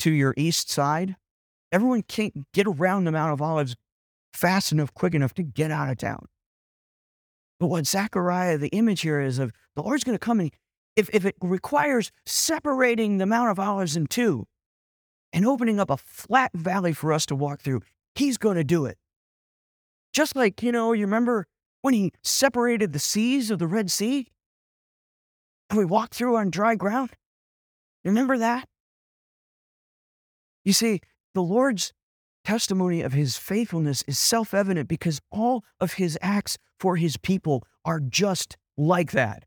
to 0.00 0.10
your 0.10 0.34
east 0.36 0.70
side. 0.70 1.16
Everyone 1.74 2.02
can't 2.02 2.46
get 2.52 2.68
around 2.68 3.02
the 3.02 3.10
Mount 3.10 3.32
of 3.32 3.42
Olives 3.42 3.74
fast 4.32 4.70
enough, 4.70 4.94
quick 4.94 5.12
enough 5.12 5.34
to 5.34 5.42
get 5.42 5.72
out 5.72 5.90
of 5.90 5.98
town. 5.98 6.26
But 7.58 7.66
what 7.66 7.84
Zechariah, 7.84 8.58
the 8.58 8.68
image 8.68 9.00
here 9.00 9.20
is 9.20 9.40
of 9.40 9.50
the 9.74 9.82
Lord's 9.82 10.04
going 10.04 10.14
to 10.14 10.24
come 10.24 10.38
and 10.38 10.52
if, 10.94 11.10
if 11.12 11.24
it 11.24 11.34
requires 11.40 12.12
separating 12.26 13.18
the 13.18 13.26
Mount 13.26 13.50
of 13.50 13.58
Olives 13.58 13.96
in 13.96 14.06
two 14.06 14.46
and 15.32 15.44
opening 15.44 15.80
up 15.80 15.90
a 15.90 15.96
flat 15.96 16.52
valley 16.54 16.92
for 16.92 17.12
us 17.12 17.26
to 17.26 17.34
walk 17.34 17.60
through, 17.60 17.80
he's 18.14 18.38
going 18.38 18.56
to 18.56 18.62
do 18.62 18.86
it. 18.86 18.96
Just 20.12 20.36
like, 20.36 20.62
you 20.62 20.70
know, 20.70 20.92
you 20.92 21.04
remember 21.04 21.48
when 21.82 21.92
he 21.92 22.12
separated 22.22 22.92
the 22.92 23.00
seas 23.00 23.50
of 23.50 23.58
the 23.58 23.66
Red 23.66 23.90
Sea 23.90 24.28
and 25.70 25.76
we 25.76 25.84
walked 25.84 26.14
through 26.14 26.36
on 26.36 26.50
dry 26.50 26.76
ground? 26.76 27.10
Remember 28.04 28.38
that? 28.38 28.68
You 30.64 30.72
see, 30.72 31.00
the 31.34 31.42
Lord's 31.42 31.92
testimony 32.44 33.00
of 33.00 33.12
his 33.12 33.36
faithfulness 33.36 34.02
is 34.06 34.18
self 34.18 34.54
evident 34.54 34.88
because 34.88 35.20
all 35.30 35.64
of 35.80 35.94
his 35.94 36.18
acts 36.22 36.56
for 36.78 36.96
his 36.96 37.16
people 37.16 37.64
are 37.84 38.00
just 38.00 38.56
like 38.76 39.12
that. 39.12 39.44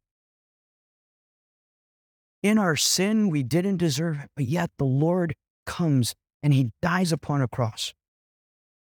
In 2.44 2.58
our 2.58 2.76
sin, 2.76 3.30
we 3.30 3.44
didn't 3.44 3.78
deserve 3.78 4.20
it, 4.20 4.30
but 4.36 4.46
yet 4.46 4.72
the 4.78 4.86
Lord 4.86 5.36
comes 5.66 6.16
and 6.44 6.54
he 6.54 6.72
dies 6.82 7.12
upon 7.12 7.42
a 7.42 7.48
cross 7.48 7.94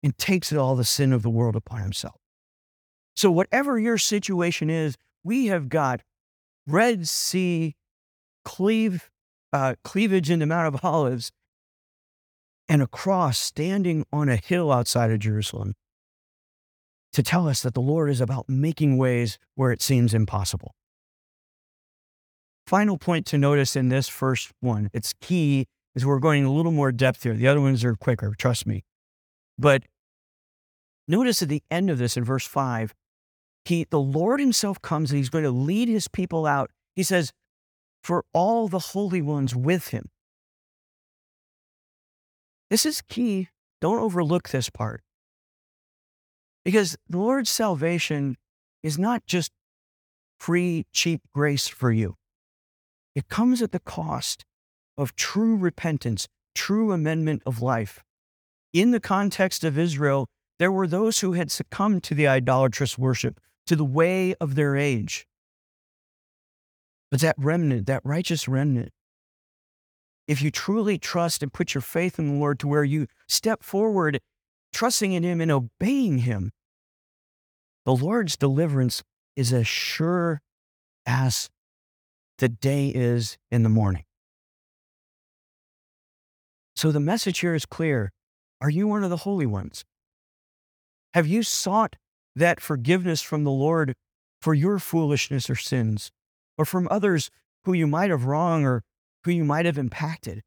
and 0.04 0.18
takes 0.18 0.54
all 0.54 0.76
the 0.76 0.86
sin 0.86 1.12
of 1.12 1.22
the 1.22 1.30
world 1.30 1.56
upon 1.56 1.82
himself. 1.82 2.16
So, 3.16 3.30
whatever 3.32 3.78
your 3.80 3.98
situation 3.98 4.70
is, 4.70 4.96
we 5.24 5.48
have 5.48 5.70
got 5.70 6.02
Red 6.66 7.08
Sea 7.08 7.76
cleave, 8.46 9.10
uh, 9.52 9.76
cleavage 9.84 10.30
in 10.30 10.40
the 10.40 10.46
Mount 10.46 10.74
of 10.74 10.86
Olives 10.86 11.32
and 12.72 12.82
a 12.82 12.88
cross 12.88 13.38
standing 13.38 14.06
on 14.14 14.30
a 14.30 14.38
hill 14.38 14.72
outside 14.72 15.12
of 15.12 15.20
Jerusalem 15.20 15.74
to 17.12 17.22
tell 17.22 17.50
us 17.50 17.62
that 17.64 17.74
the 17.74 17.82
Lord 17.82 18.10
is 18.10 18.22
about 18.22 18.48
making 18.48 18.98
ways 18.98 19.38
where 19.56 19.74
it 19.74 19.82
seems 19.82 20.14
impossible. 20.14 20.74
Final 22.66 22.98
point 22.98 23.26
to 23.26 23.38
notice 23.38 23.76
in 23.76 23.90
this 23.90 24.08
first 24.08 24.54
one, 24.62 24.90
it's 24.94 25.12
key, 25.20 25.68
is 25.96 26.06
we're 26.06 26.20
going 26.20 26.46
a 26.46 26.52
little 26.54 26.72
more 26.72 26.94
depth 26.94 27.24
here. 27.24 27.34
The 27.34 27.46
other 27.46 27.60
ones 27.60 27.84
are 27.84 27.94
quicker, 27.94 28.34
trust 28.38 28.66
me. 28.66 28.86
But 29.60 29.84
notice 31.10 31.42
at 31.42 31.50
the 31.50 31.64
end 31.70 31.90
of 31.90 31.98
this 31.98 32.16
in 32.16 32.24
verse 32.24 32.48
5, 32.48 32.96
he, 33.66 33.86
the 33.90 34.00
Lord 34.00 34.40
himself 34.40 34.82
comes 34.82 35.12
and 35.12 35.18
he's 35.18 35.30
going 35.30 35.44
to 35.44 35.52
lead 35.52 35.90
his 35.90 36.08
people 36.08 36.46
out. 36.46 36.72
He 36.96 37.04
says, 37.04 37.34
for 38.02 38.24
all 38.32 38.70
the 38.70 38.80
holy 38.80 39.22
ones 39.22 39.54
with 39.54 39.90
him. 39.90 40.11
This 42.72 42.86
is 42.86 43.02
key. 43.02 43.50
Don't 43.82 44.00
overlook 44.00 44.50
this 44.50 44.70
part. 44.70 45.04
Because 46.64 46.98
the 47.10 47.18
Lord's 47.18 47.50
salvation 47.50 48.38
is 48.82 48.98
not 48.98 49.26
just 49.28 49.52
free, 50.40 50.86
cheap 50.94 51.22
grace 51.36 51.68
for 51.68 51.92
you. 51.92 52.16
It 53.14 53.28
comes 53.28 53.62
at 53.62 53.74
the 53.74 53.80
cost 53.80 54.46
of 54.98 55.18
true 55.18 55.58
repentance, 55.58 56.30
true 56.56 56.94
amendment 56.94 57.44
of 57.46 57.62
life. 57.62 58.04
In 58.72 58.92
the 58.92 59.02
context 59.02 59.66
of 59.66 59.78
Israel, 59.78 60.28
there 60.58 60.72
were 60.72 60.88
those 60.88 61.20
who 61.20 61.34
had 61.34 61.52
succumbed 61.52 62.04
to 62.04 62.16
the 62.16 62.30
idolatrous 62.30 62.98
worship, 62.98 63.42
to 63.66 63.76
the 63.76 63.84
way 63.84 64.34
of 64.36 64.56
their 64.56 64.78
age. 64.78 65.28
But 67.10 67.20
that 67.20 67.36
remnant, 67.38 67.88
that 67.88 68.02
righteous 68.06 68.48
remnant, 68.48 68.94
if 70.32 70.42
you 70.42 70.50
truly 70.50 70.98
trust 70.98 71.44
and 71.44 71.52
put 71.52 71.74
your 71.74 71.82
faith 71.82 72.18
in 72.18 72.28
the 72.28 72.40
Lord 72.40 72.58
to 72.60 72.68
where 72.68 72.86
you 72.86 73.08
step 73.28 73.64
forward, 73.64 74.22
trusting 74.72 75.12
in 75.12 75.24
Him 75.24 75.42
and 75.42 75.52
obeying 75.52 76.20
Him, 76.20 76.54
the 77.84 77.94
Lord's 77.94 78.38
deliverance 78.38 79.04
is 79.36 79.52
as 79.52 79.68
sure 79.68 80.42
as 81.06 81.50
the 82.38 82.48
day 82.48 82.94
is 82.96 83.38
in 83.52 83.64
the 83.64 83.70
morning. 83.70 84.06
So 86.78 86.94
the 86.94 87.02
message 87.02 87.40
here 87.40 87.54
is 87.54 87.66
clear. 87.66 88.14
Are 88.62 88.70
you 88.70 88.88
one 88.88 89.04
of 89.04 89.10
the 89.10 89.18
holy 89.18 89.46
ones? 89.46 89.84
Have 91.14 91.28
you 91.28 91.44
sought 91.44 91.98
that 92.38 92.62
forgiveness 92.62 93.22
from 93.22 93.44
the 93.44 93.52
Lord 93.52 93.96
for 94.42 94.54
your 94.54 94.80
foolishness 94.80 95.50
or 95.50 95.56
sins, 95.56 96.10
or 96.58 96.64
from 96.64 96.88
others 96.90 97.30
who 97.66 97.74
you 97.74 97.86
might 97.86 98.10
have 98.10 98.24
wronged 98.24 98.66
or 98.66 98.84
who 99.24 99.32
you 99.32 99.44
might 99.44 99.66
have 99.66 99.78
impacted? 99.78 100.42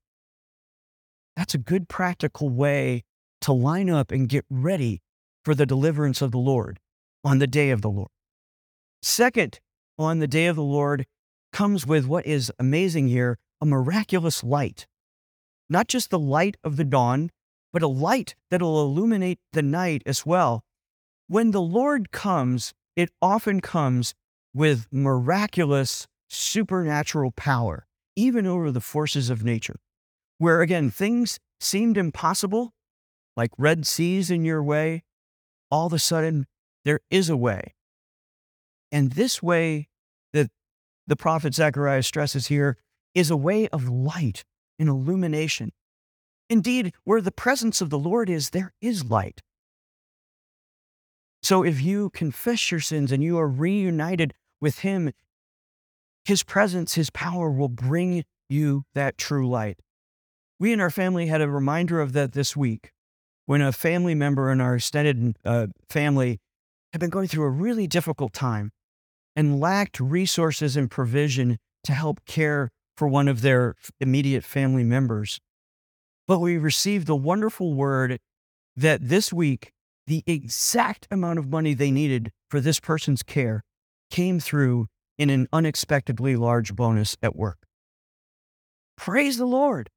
That's 1.36 1.54
a 1.54 1.58
good 1.58 1.88
practical 1.88 2.48
way 2.48 3.04
to 3.42 3.52
line 3.52 3.90
up 3.90 4.10
and 4.10 4.28
get 4.28 4.44
ready 4.48 5.02
for 5.44 5.54
the 5.54 5.66
deliverance 5.66 6.22
of 6.22 6.30
the 6.30 6.38
Lord 6.38 6.80
on 7.22 7.38
the 7.38 7.46
day 7.46 7.70
of 7.70 7.82
the 7.82 7.90
Lord. 7.90 8.10
Second, 9.02 9.60
on 9.98 10.18
the 10.18 10.26
day 10.26 10.46
of 10.46 10.56
the 10.56 10.62
Lord 10.62 11.06
comes 11.52 11.86
with 11.86 12.06
what 12.06 12.26
is 12.26 12.50
amazing 12.58 13.08
here 13.08 13.38
a 13.60 13.66
miraculous 13.66 14.42
light. 14.42 14.86
Not 15.68 15.88
just 15.88 16.10
the 16.10 16.18
light 16.18 16.56
of 16.64 16.76
the 16.76 16.84
dawn, 16.84 17.30
but 17.72 17.82
a 17.82 17.88
light 17.88 18.34
that'll 18.50 18.80
illuminate 18.80 19.38
the 19.52 19.62
night 19.62 20.02
as 20.06 20.26
well. 20.26 20.64
When 21.26 21.50
the 21.50 21.60
Lord 21.60 22.12
comes, 22.12 22.74
it 22.96 23.10
often 23.22 23.60
comes 23.60 24.14
with 24.52 24.86
miraculous 24.92 26.06
supernatural 26.28 27.32
power, 27.32 27.86
even 28.16 28.46
over 28.46 28.70
the 28.70 28.80
forces 28.80 29.30
of 29.30 29.44
nature. 29.44 29.76
Where 30.38 30.60
again, 30.60 30.90
things 30.90 31.38
seemed 31.60 31.96
impossible, 31.96 32.72
like 33.36 33.50
Red 33.58 33.86
Seas 33.86 34.30
in 34.30 34.44
your 34.44 34.62
way, 34.62 35.02
all 35.70 35.86
of 35.86 35.92
a 35.92 35.98
sudden 35.98 36.46
there 36.84 37.00
is 37.10 37.28
a 37.28 37.36
way. 37.36 37.74
And 38.92 39.12
this 39.12 39.42
way 39.42 39.88
that 40.32 40.50
the 41.06 41.16
prophet 41.16 41.54
Zechariah 41.54 42.02
stresses 42.02 42.46
here 42.46 42.76
is 43.14 43.30
a 43.30 43.36
way 43.36 43.68
of 43.68 43.88
light 43.88 44.44
and 44.78 44.88
illumination. 44.88 45.72
Indeed, 46.50 46.92
where 47.04 47.20
the 47.20 47.32
presence 47.32 47.80
of 47.80 47.90
the 47.90 47.98
Lord 47.98 48.28
is, 48.28 48.50
there 48.50 48.72
is 48.80 49.04
light. 49.04 49.40
So 51.42 51.62
if 51.62 51.82
you 51.82 52.10
confess 52.10 52.70
your 52.70 52.80
sins 52.80 53.12
and 53.12 53.22
you 53.22 53.38
are 53.38 53.48
reunited 53.48 54.34
with 54.60 54.80
Him, 54.80 55.12
His 56.24 56.42
presence, 56.42 56.94
His 56.94 57.10
power 57.10 57.50
will 57.50 57.68
bring 57.68 58.24
you 58.48 58.84
that 58.94 59.18
true 59.18 59.48
light. 59.48 59.78
We 60.58 60.72
in 60.72 60.80
our 60.80 60.90
family 60.90 61.26
had 61.26 61.40
a 61.40 61.48
reminder 61.48 62.00
of 62.00 62.12
that 62.12 62.32
this 62.32 62.56
week 62.56 62.92
when 63.46 63.60
a 63.60 63.72
family 63.72 64.14
member 64.14 64.50
in 64.50 64.60
our 64.60 64.76
extended 64.76 65.36
uh, 65.44 65.66
family 65.88 66.40
had 66.92 67.00
been 67.00 67.10
going 67.10 67.28
through 67.28 67.44
a 67.44 67.50
really 67.50 67.86
difficult 67.86 68.32
time 68.32 68.70
and 69.36 69.60
lacked 69.60 70.00
resources 70.00 70.76
and 70.76 70.90
provision 70.90 71.58
to 71.82 71.92
help 71.92 72.24
care 72.24 72.70
for 72.96 73.08
one 73.08 73.28
of 73.28 73.42
their 73.42 73.74
immediate 74.00 74.44
family 74.44 74.84
members. 74.84 75.40
But 76.26 76.38
we 76.38 76.56
received 76.56 77.06
the 77.06 77.16
wonderful 77.16 77.74
word 77.74 78.18
that 78.76 79.08
this 79.08 79.32
week, 79.32 79.72
the 80.06 80.22
exact 80.26 81.06
amount 81.10 81.38
of 81.38 81.48
money 81.48 81.74
they 81.74 81.90
needed 81.90 82.30
for 82.48 82.60
this 82.60 82.80
person's 82.80 83.22
care 83.22 83.62
came 84.10 84.38
through 84.38 84.86
in 85.18 85.30
an 85.30 85.48
unexpectedly 85.52 86.36
large 86.36 86.74
bonus 86.74 87.16
at 87.22 87.36
work. 87.36 87.58
Praise 88.96 89.38
the 89.38 89.46
Lord. 89.46 89.90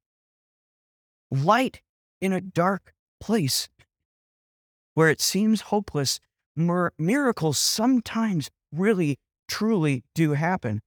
Light 1.30 1.82
in 2.20 2.32
a 2.32 2.40
dark 2.40 2.94
place 3.20 3.68
where 4.94 5.08
it 5.08 5.20
seems 5.20 5.62
hopeless, 5.62 6.18
mir- 6.56 6.92
miracles 6.98 7.58
sometimes 7.58 8.50
really, 8.72 9.18
truly 9.48 10.04
do 10.14 10.32
happen. 10.32 10.80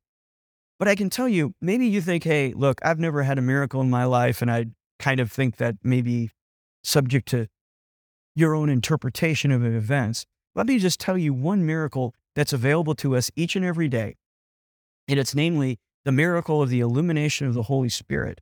But 0.79 0.88
I 0.88 0.95
can 0.95 1.09
tell 1.09 1.29
you, 1.29 1.53
maybe 1.61 1.85
you 1.85 2.01
think, 2.01 2.23
hey, 2.23 2.53
look, 2.53 2.81
I've 2.83 3.00
never 3.00 3.23
had 3.23 3.38
a 3.38 3.41
miracle 3.41 3.81
in 3.81 3.89
my 3.89 4.03
life, 4.05 4.41
and 4.41 4.51
I 4.51 4.65
kind 5.00 5.19
of 5.19 5.31
think 5.31 5.57
that 5.57 5.75
maybe 5.83 6.31
subject 6.83 7.27
to 7.29 7.47
your 8.35 8.55
own 8.55 8.69
interpretation 8.69 9.51
of 9.51 9.63
events. 9.63 10.25
Let 10.55 10.67
me 10.67 10.79
just 10.79 11.00
tell 11.00 11.17
you 11.17 11.33
one 11.33 11.65
miracle 11.65 12.15
that's 12.35 12.53
available 12.53 12.95
to 12.95 13.15
us 13.15 13.31
each 13.35 13.55
and 13.55 13.63
every 13.63 13.88
day. 13.88 14.15
And 15.08 15.20
it's 15.20 15.36
namely 15.36 15.79
the 16.05 16.12
miracle 16.12 16.62
of 16.62 16.70
the 16.70 16.79
illumination 16.79 17.48
of 17.48 17.53
the 17.53 17.63
Holy 17.63 17.89
Spirit. 17.89 18.41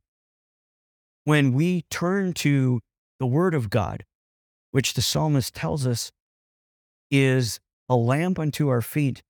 When 1.24 1.52
we 1.52 1.82
turn 1.90 2.32
to 2.34 2.80
the 3.18 3.26
Word 3.26 3.54
of 3.54 3.70
God, 3.70 4.04
which 4.70 4.94
the 4.94 5.02
psalmist 5.02 5.54
tells 5.54 5.86
us 5.86 6.10
is 7.10 7.60
a 7.88 7.96
lamp 7.96 8.38
unto 8.38 8.68
our 8.68 8.80
feet 8.80 9.22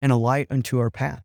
and 0.00 0.10
a 0.10 0.16
light 0.16 0.46
unto 0.50 0.78
our 0.78 0.90
path. 0.90 1.22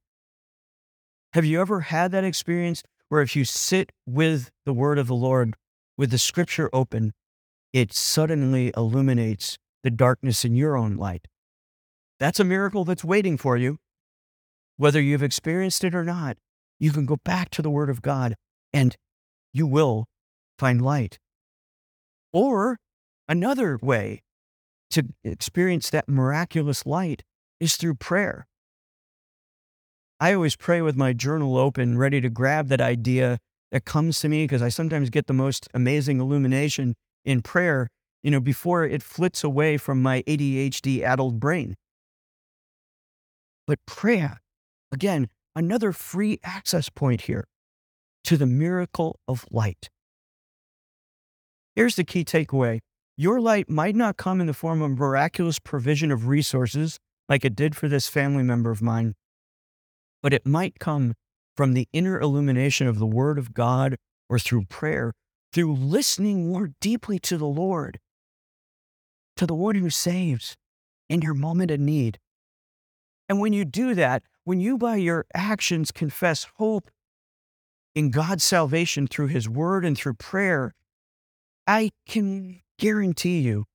Have 1.33 1.45
you 1.45 1.61
ever 1.61 1.81
had 1.81 2.11
that 2.11 2.23
experience 2.23 2.83
where 3.09 3.21
if 3.21 3.35
you 3.35 3.45
sit 3.45 3.91
with 4.05 4.51
the 4.65 4.73
Word 4.73 4.97
of 4.99 5.07
the 5.07 5.15
Lord, 5.15 5.55
with 5.97 6.11
the 6.11 6.17
Scripture 6.17 6.69
open, 6.73 7.13
it 7.73 7.93
suddenly 7.93 8.71
illuminates 8.75 9.57
the 9.83 9.89
darkness 9.89 10.43
in 10.43 10.55
your 10.55 10.75
own 10.75 10.97
light? 10.97 11.27
That's 12.19 12.39
a 12.39 12.43
miracle 12.43 12.85
that's 12.85 13.03
waiting 13.03 13.37
for 13.37 13.55
you. 13.57 13.77
Whether 14.81 14.99
you've 14.99 15.21
experienced 15.21 15.83
it 15.83 15.93
or 15.93 16.03
not, 16.03 16.37
you 16.79 16.91
can 16.91 17.05
go 17.05 17.17
back 17.23 17.51
to 17.51 17.61
the 17.61 17.69
Word 17.69 17.87
of 17.87 18.01
God 18.01 18.33
and 18.73 18.95
you 19.53 19.67
will 19.67 20.05
find 20.57 20.81
light. 20.81 21.19
Or 22.33 22.79
another 23.29 23.77
way 23.79 24.23
to 24.89 25.03
experience 25.23 25.91
that 25.91 26.09
miraculous 26.09 26.83
light 26.83 27.21
is 27.59 27.75
through 27.75 27.93
prayer. 27.93 28.47
I 30.19 30.33
always 30.33 30.55
pray 30.55 30.81
with 30.81 30.95
my 30.95 31.13
journal 31.13 31.59
open, 31.59 31.99
ready 31.99 32.19
to 32.19 32.31
grab 32.31 32.69
that 32.69 32.81
idea 32.81 33.37
that 33.71 33.85
comes 33.85 34.19
to 34.21 34.29
me 34.29 34.45
because 34.45 34.63
I 34.63 34.69
sometimes 34.69 35.11
get 35.11 35.27
the 35.27 35.31
most 35.31 35.67
amazing 35.75 36.19
illumination 36.19 36.95
in 37.23 37.43
prayer, 37.43 37.87
you 38.23 38.31
know, 38.31 38.39
before 38.39 38.83
it 38.83 39.03
flits 39.03 39.43
away 39.43 39.77
from 39.77 40.01
my 40.01 40.23
ADHD 40.23 41.03
addled 41.03 41.39
brain. 41.39 41.75
But 43.67 43.77
prayer, 43.85 44.41
again, 44.91 45.29
another 45.55 45.91
free 45.91 46.39
access 46.43 46.89
point 46.89 47.21
here 47.21 47.45
to 48.23 48.37
the 48.37 48.45
miracle 48.45 49.19
of 49.27 49.45
light. 49.51 49.89
Here's 51.75 51.95
the 51.95 52.03
key 52.03 52.23
takeaway 52.23 52.79
your 53.17 53.39
light 53.39 53.69
might 53.69 53.95
not 53.95 54.17
come 54.17 54.41
in 54.41 54.47
the 54.47 54.53
form 54.53 54.81
of 54.81 54.97
miraculous 54.97 55.59
provision 55.59 56.11
of 56.11 56.27
resources 56.27 56.97
like 57.29 57.45
it 57.45 57.55
did 57.55 57.75
for 57.75 57.87
this 57.87 58.07
family 58.07 58.43
member 58.43 58.71
of 58.71 58.81
mine, 58.81 59.15
but 60.23 60.33
it 60.33 60.45
might 60.45 60.79
come 60.79 61.13
from 61.55 61.73
the 61.73 61.87
inner 61.93 62.19
illumination 62.19 62.87
of 62.87 62.99
the 62.99 63.05
Word 63.05 63.37
of 63.37 63.53
God 63.53 63.97
or 64.29 64.39
through 64.39 64.65
prayer, 64.65 65.13
through 65.53 65.75
listening 65.75 66.51
more 66.51 66.71
deeply 66.79 67.19
to 67.19 67.37
the 67.37 67.45
Lord, 67.45 67.99
to 69.35 69.45
the 69.45 69.55
one 69.55 69.75
who 69.75 69.89
saves 69.89 70.55
in 71.09 71.21
your 71.21 71.33
moment 71.33 71.71
of 71.71 71.79
need. 71.79 72.17
And 73.27 73.39
when 73.39 73.53
you 73.53 73.65
do 73.65 73.93
that, 73.95 74.23
when 74.43 74.59
you 74.59 74.77
by 74.77 74.95
your 74.95 75.25
actions 75.33 75.91
confess 75.91 76.47
hope 76.57 76.89
in 77.93 78.11
God's 78.11 78.43
salvation 78.43 79.07
through 79.07 79.27
His 79.27 79.47
Word 79.49 79.85
and 79.85 79.97
through 79.97 80.15
prayer, 80.15 80.73
I 81.67 81.91
can 82.07 82.61
guarantee 82.79 83.39
you 83.39 83.65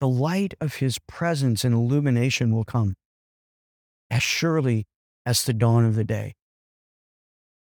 the 0.00 0.08
light 0.08 0.54
of 0.60 0.76
his 0.76 0.98
presence 0.98 1.64
and 1.64 1.74
illumination 1.74 2.54
will 2.54 2.64
come 2.64 2.94
as 4.10 4.22
surely 4.22 4.86
as 5.24 5.42
the 5.44 5.52
dawn 5.52 5.84
of 5.84 5.94
the 5.94 6.04
day. 6.04 6.34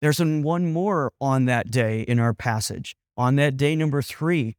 There's 0.02 0.19
one 0.19 0.72
more 0.72 1.12
on 1.19 1.45
that 1.45 1.69
day 1.69 2.02
in 2.02 2.17
our 2.17 2.34
passage, 2.34 2.95
on 3.17 3.36
that 3.36 3.58
day 3.58 3.76
number 3.76 4.02
three. 4.02 4.56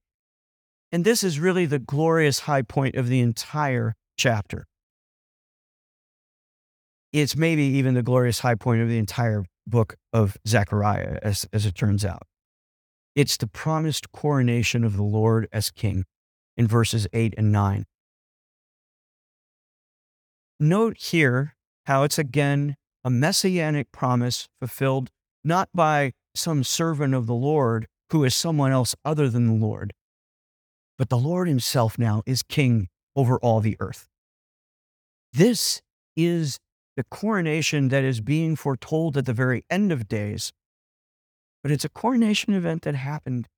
And 0.92 1.04
this 1.04 1.22
is 1.24 1.40
really 1.40 1.64
the 1.66 1.78
glorious 1.78 2.40
high 2.40 2.62
point 2.62 2.96
of 2.96 3.08
the 3.08 3.20
entire 3.20 3.94
chapter. 4.18 4.66
It's 7.12 7.36
maybe 7.36 7.64
even 7.64 7.94
the 7.94 8.02
glorious 8.02 8.40
high 8.40 8.54
point 8.54 8.82
of 8.82 8.88
the 8.88 8.98
entire 8.98 9.44
book 9.66 9.96
of 10.12 10.36
Zechariah, 10.46 11.18
as, 11.22 11.46
as 11.52 11.66
it 11.66 11.74
turns 11.74 12.04
out. 12.04 12.22
It's 13.16 13.36
the 13.36 13.48
promised 13.48 14.12
coronation 14.12 14.84
of 14.84 14.96
the 14.96 15.02
Lord 15.02 15.48
as 15.52 15.70
king 15.70 16.04
in 16.56 16.66
verses 16.66 17.08
8 17.12 17.34
and 17.36 17.50
9. 17.50 17.86
Note 20.60 20.98
here 20.98 21.56
how 21.86 22.02
it's 22.02 22.18
again 22.18 22.76
a 23.02 23.10
messianic 23.10 23.90
promise 23.92 24.46
fulfilled 24.60 25.10
not 25.42 25.68
by 25.74 26.12
some 26.34 26.62
servant 26.62 27.14
of 27.14 27.26
the 27.26 27.34
Lord 27.34 27.86
who 28.10 28.24
is 28.24 28.36
someone 28.36 28.70
else 28.70 28.94
other 29.04 29.28
than 29.28 29.46
the 29.46 29.66
Lord, 29.66 29.92
but 30.98 31.08
the 31.08 31.16
Lord 31.18 31.48
himself 31.48 31.98
now 31.98 32.22
is 32.26 32.42
king 32.42 32.88
over 33.16 33.38
all 33.38 33.60
the 33.60 33.76
earth. 33.80 34.06
This 35.32 35.80
is 36.16 36.58
the 37.00 37.04
coronation 37.04 37.88
that 37.88 38.04
is 38.04 38.20
being 38.20 38.54
foretold 38.54 39.16
at 39.16 39.24
the 39.24 39.32
very 39.32 39.64
end 39.70 39.90
of 39.90 40.06
days 40.06 40.52
but 41.62 41.70
it's 41.70 41.84
a 41.84 41.90
coronation 41.90 42.54
event 42.54 42.82
that 42.82 42.94
happened 42.94 43.48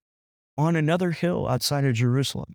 on 0.59 0.76
another 0.76 1.12
hill 1.12 1.46
outside 1.48 1.85
of 1.85 1.94
Jerusalem, 1.94 2.55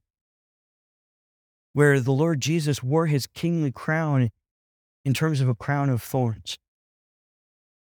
where 1.73 1.99
the 1.99 2.11
Lord 2.11 2.41
Jesus 2.41 2.83
wore 2.83 3.07
his 3.07 3.27
kingly 3.27 3.71
crown 3.71 4.29
in 5.05 5.13
terms 5.13 5.41
of 5.41 5.47
a 5.47 5.55
crown 5.55 5.89
of 5.89 6.01
thorns. 6.01 6.57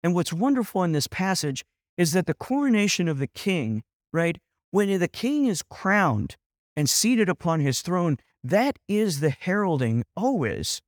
And 0.02 0.14
what's 0.14 0.32
wonderful 0.32 0.82
in 0.82 0.92
this 0.92 1.06
passage 1.06 1.64
is 1.98 2.12
that 2.12 2.26
the 2.26 2.34
coronation 2.34 3.08
of 3.08 3.18
the 3.18 3.26
king, 3.26 3.82
right, 4.12 4.38
when 4.70 4.98
the 4.98 5.08
king 5.08 5.46
is 5.46 5.62
crowned 5.62 6.36
and 6.76 6.88
seated 6.88 7.28
upon 7.28 7.60
his 7.60 7.82
throne, 7.82 8.16
that 8.42 8.78
is 8.88 9.20
the 9.20 9.30
heralding 9.30 10.04
always 10.16 10.80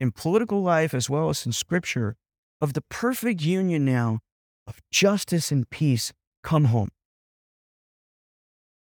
in 0.00 0.10
political 0.10 0.62
life 0.62 0.94
as 0.94 1.10
well 1.10 1.28
as 1.28 1.44
in 1.44 1.52
scripture 1.52 2.16
of 2.60 2.72
the 2.72 2.80
perfect 2.82 3.42
union 3.42 3.84
now 3.84 4.20
of 4.66 4.80
justice 4.90 5.52
and 5.52 5.68
peace 5.70 6.12
come 6.42 6.66
home. 6.66 6.88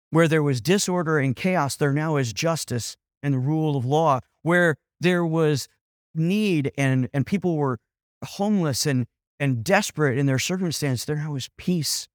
Where 0.10 0.28
there 0.28 0.44
was 0.44 0.62
disorder 0.62 1.20
and 1.20 1.36
chaos, 1.36 1.76
there 1.76 1.94
now 1.94 2.18
is 2.18 2.34
justice 2.34 2.96
and 3.22 3.34
the 3.34 3.40
rule 3.40 3.78
of 3.78 3.86
law. 3.86 4.20
Where 4.42 4.76
there 5.00 5.26
was 5.26 5.68
need 6.14 6.72
and, 6.78 7.10
and 7.14 7.26
people 7.26 7.58
were 7.58 7.80
homeless 8.24 8.86
and, 8.86 9.08
and 9.40 9.64
desperate 9.64 10.18
in 10.18 10.26
their 10.26 10.40
circumstance, 10.40 11.06
there 11.06 11.16
now 11.16 11.36
is 11.36 11.50
peace 11.58 12.08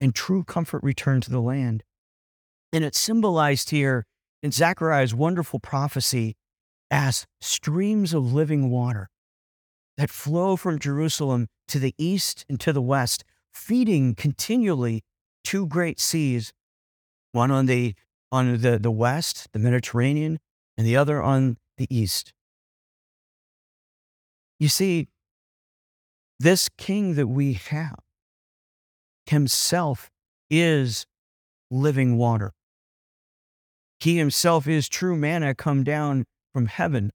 and 0.00 0.14
true 0.14 0.44
comfort 0.44 0.82
returned 0.82 1.22
to 1.24 1.30
the 1.30 1.40
land. 1.40 1.82
And 2.72 2.84
it's 2.84 2.98
symbolized 2.98 3.70
here 3.70 4.06
in 4.42 4.50
Zechariah's 4.50 5.14
wonderful 5.14 5.60
prophecy 5.60 6.36
as 6.94 7.26
streams 7.40 8.14
of 8.14 8.32
living 8.32 8.70
water 8.70 9.10
that 9.96 10.08
flow 10.08 10.54
from 10.54 10.78
Jerusalem 10.78 11.48
to 11.66 11.80
the 11.80 11.92
east 11.98 12.44
and 12.48 12.60
to 12.60 12.72
the 12.72 12.80
west, 12.80 13.24
feeding 13.52 14.14
continually 14.14 15.02
two 15.42 15.66
great 15.66 15.98
seas, 15.98 16.52
one 17.32 17.50
on 17.50 17.66
the 17.66 17.96
on 18.30 18.60
the, 18.60 18.78
the 18.78 18.92
west, 18.92 19.48
the 19.52 19.58
Mediterranean, 19.58 20.38
and 20.78 20.86
the 20.86 20.96
other 20.96 21.20
on 21.20 21.56
the 21.78 21.88
east. 21.90 22.32
You 24.60 24.68
see, 24.68 25.08
this 26.38 26.68
king 26.78 27.16
that 27.16 27.26
we 27.26 27.54
have 27.54 27.98
himself 29.26 30.12
is 30.48 31.06
living 31.72 32.16
water. 32.16 32.52
He 33.98 34.16
himself 34.16 34.68
is 34.68 34.88
true 34.88 35.16
manna 35.16 35.56
come 35.56 35.82
down 35.82 36.26
from 36.54 36.66
heaven, 36.66 37.10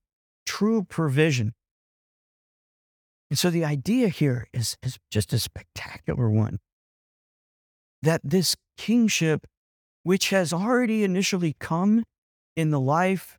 true 0.46 0.84
provision. 0.84 1.54
And 3.30 3.40
so 3.40 3.50
the 3.50 3.66
idea 3.66 4.10
here 4.10 4.48
is, 4.54 4.78
is 4.84 5.00
just 5.10 5.34
a 5.34 5.40
spectacular 5.40 6.30
one 6.30 6.60
that 8.02 8.22
this 8.24 8.56
kingship, 8.78 9.46
which 10.04 10.30
has 10.30 10.54
already 10.54 11.04
initially 11.04 11.56
come 11.60 12.04
in 12.56 12.72
the 12.72 12.80
life, 12.80 13.38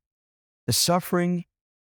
the 0.66 0.72
suffering, 0.72 1.44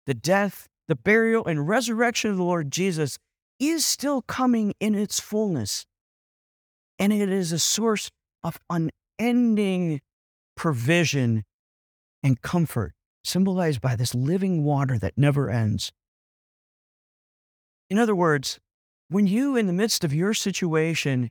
the 0.06 0.14
death, 0.14 0.68
the 0.88 0.96
burial, 0.96 1.46
and 1.46 1.68
resurrection 1.68 2.30
of 2.30 2.36
the 2.36 2.42
Lord 2.42 2.70
Jesus, 2.70 3.18
is 3.58 3.84
still 3.84 4.22
coming 4.22 4.74
in 4.80 4.94
its 4.94 5.20
fullness. 5.20 5.86
And 6.98 7.12
it 7.12 7.28
is 7.28 7.52
a 7.52 7.58
source 7.58 8.10
of 8.42 8.58
unending 8.70 10.00
provision 10.56 11.44
and 12.22 12.40
comfort, 12.40 12.92
symbolized 13.24 13.80
by 13.80 13.96
this 13.96 14.14
living 14.14 14.64
water 14.64 14.98
that 14.98 15.16
never 15.16 15.50
ends. 15.50 15.92
In 17.88 17.98
other 17.98 18.14
words, 18.14 18.58
when 19.08 19.26
you, 19.26 19.56
in 19.56 19.66
the 19.66 19.72
midst 19.72 20.04
of 20.04 20.14
your 20.14 20.34
situation, 20.34 21.30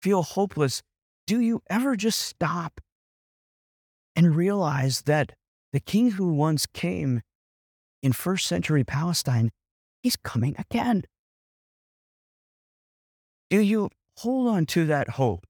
feel 0.00 0.22
hopeless, 0.22 0.82
do 1.26 1.40
you 1.40 1.62
ever 1.68 1.96
just 1.96 2.18
stop 2.18 2.80
and 4.16 4.34
realize 4.34 5.02
that 5.02 5.32
the 5.72 5.80
king 5.80 6.12
who 6.12 6.32
once 6.32 6.66
came 6.66 7.20
in 8.02 8.12
first 8.12 8.46
century 8.46 8.84
Palestine, 8.84 9.50
he's 10.02 10.16
coming 10.16 10.54
again? 10.58 11.04
Do 13.50 13.60
you 13.60 13.90
hold 14.18 14.48
on 14.48 14.66
to 14.66 14.86
that 14.86 15.10
hope 15.10 15.46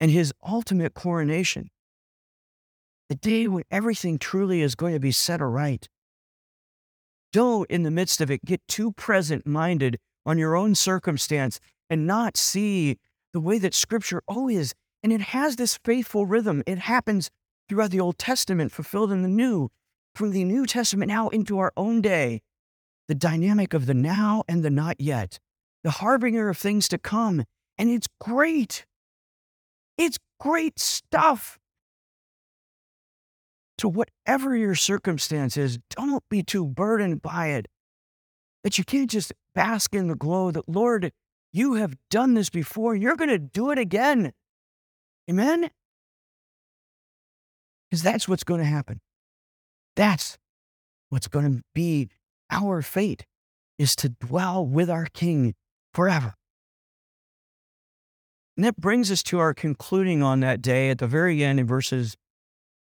and 0.00 0.10
his 0.10 0.32
ultimate 0.42 0.94
coronation? 0.94 1.68
The 3.14 3.30
day 3.30 3.46
when 3.46 3.62
everything 3.70 4.18
truly 4.18 4.60
is 4.60 4.74
going 4.74 4.92
to 4.92 4.98
be 4.98 5.12
set 5.12 5.40
aright 5.40 5.88
don't, 7.32 7.70
in 7.70 7.84
the 7.84 7.90
midst 7.92 8.20
of 8.20 8.28
it, 8.28 8.44
get 8.44 8.60
too 8.66 8.90
present 8.90 9.46
minded 9.46 10.00
on 10.26 10.36
your 10.36 10.56
own 10.56 10.74
circumstance 10.74 11.60
and 11.88 12.08
not 12.08 12.36
see 12.36 12.98
the 13.32 13.38
way 13.38 13.58
that 13.58 13.72
Scripture 13.72 14.20
always, 14.26 14.74
and 15.04 15.12
it 15.12 15.20
has 15.20 15.54
this 15.54 15.78
faithful 15.84 16.26
rhythm. 16.26 16.64
It 16.66 16.78
happens 16.78 17.30
throughout 17.68 17.92
the 17.92 18.00
Old 18.00 18.18
Testament, 18.18 18.72
fulfilled 18.72 19.12
in 19.12 19.22
the 19.22 19.28
New, 19.28 19.70
from 20.16 20.32
the 20.32 20.42
New 20.42 20.66
Testament 20.66 21.08
now 21.08 21.28
into 21.28 21.60
our 21.60 21.72
own 21.76 22.00
day. 22.00 22.42
The 23.06 23.14
dynamic 23.14 23.74
of 23.74 23.86
the 23.86 23.94
now 23.94 24.42
and 24.48 24.64
the 24.64 24.70
not 24.70 25.00
yet, 25.00 25.38
the 25.84 25.92
harbinger 25.92 26.48
of 26.48 26.58
things 26.58 26.88
to 26.88 26.98
come. 26.98 27.44
And 27.78 27.90
it's 27.90 28.08
great. 28.20 28.86
It's 29.96 30.18
great 30.40 30.80
stuff. 30.80 31.60
So, 33.78 33.88
whatever 33.88 34.56
your 34.56 34.74
circumstance 34.74 35.56
is, 35.56 35.78
don't 35.90 36.22
be 36.30 36.42
too 36.42 36.66
burdened 36.66 37.22
by 37.22 37.48
it. 37.48 37.66
That 38.62 38.78
you 38.78 38.84
can't 38.84 39.10
just 39.10 39.32
bask 39.54 39.94
in 39.94 40.08
the 40.08 40.14
glow 40.14 40.50
that, 40.50 40.68
Lord, 40.68 41.12
you 41.52 41.74
have 41.74 41.94
done 42.10 42.34
this 42.34 42.50
before. 42.50 42.94
You're 42.94 43.16
going 43.16 43.30
to 43.30 43.38
do 43.38 43.70
it 43.70 43.78
again. 43.78 44.32
Amen? 45.30 45.70
Because 47.90 48.02
that's 48.02 48.28
what's 48.28 48.44
going 48.44 48.60
to 48.60 48.66
happen. 48.66 49.00
That's 49.96 50.38
what's 51.10 51.28
going 51.28 51.58
to 51.58 51.62
be 51.74 52.08
our 52.50 52.82
fate 52.82 53.26
is 53.78 53.94
to 53.96 54.08
dwell 54.08 54.66
with 54.66 54.90
our 54.90 55.06
King 55.06 55.54
forever. 55.92 56.34
And 58.56 58.64
that 58.64 58.76
brings 58.76 59.10
us 59.10 59.22
to 59.24 59.38
our 59.38 59.52
concluding 59.52 60.22
on 60.22 60.40
that 60.40 60.62
day 60.62 60.90
at 60.90 60.98
the 60.98 61.06
very 61.06 61.42
end 61.42 61.58
in 61.58 61.66
verses 61.66 62.16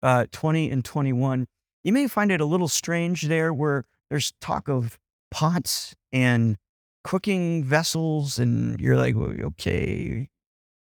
uh, 0.03 0.25
20 0.31 0.69
and 0.69 0.83
21. 0.83 1.47
You 1.83 1.93
may 1.93 2.07
find 2.07 2.31
it 2.31 2.41
a 2.41 2.45
little 2.45 2.67
strange 2.67 3.23
there 3.23 3.53
where 3.53 3.85
there's 4.09 4.33
talk 4.41 4.69
of 4.69 4.99
pots 5.31 5.95
and 6.11 6.57
cooking 7.03 7.63
vessels, 7.63 8.37
and 8.37 8.79
you're 8.79 8.97
like, 8.97 9.15
well, 9.15 9.33
okay, 9.41 10.29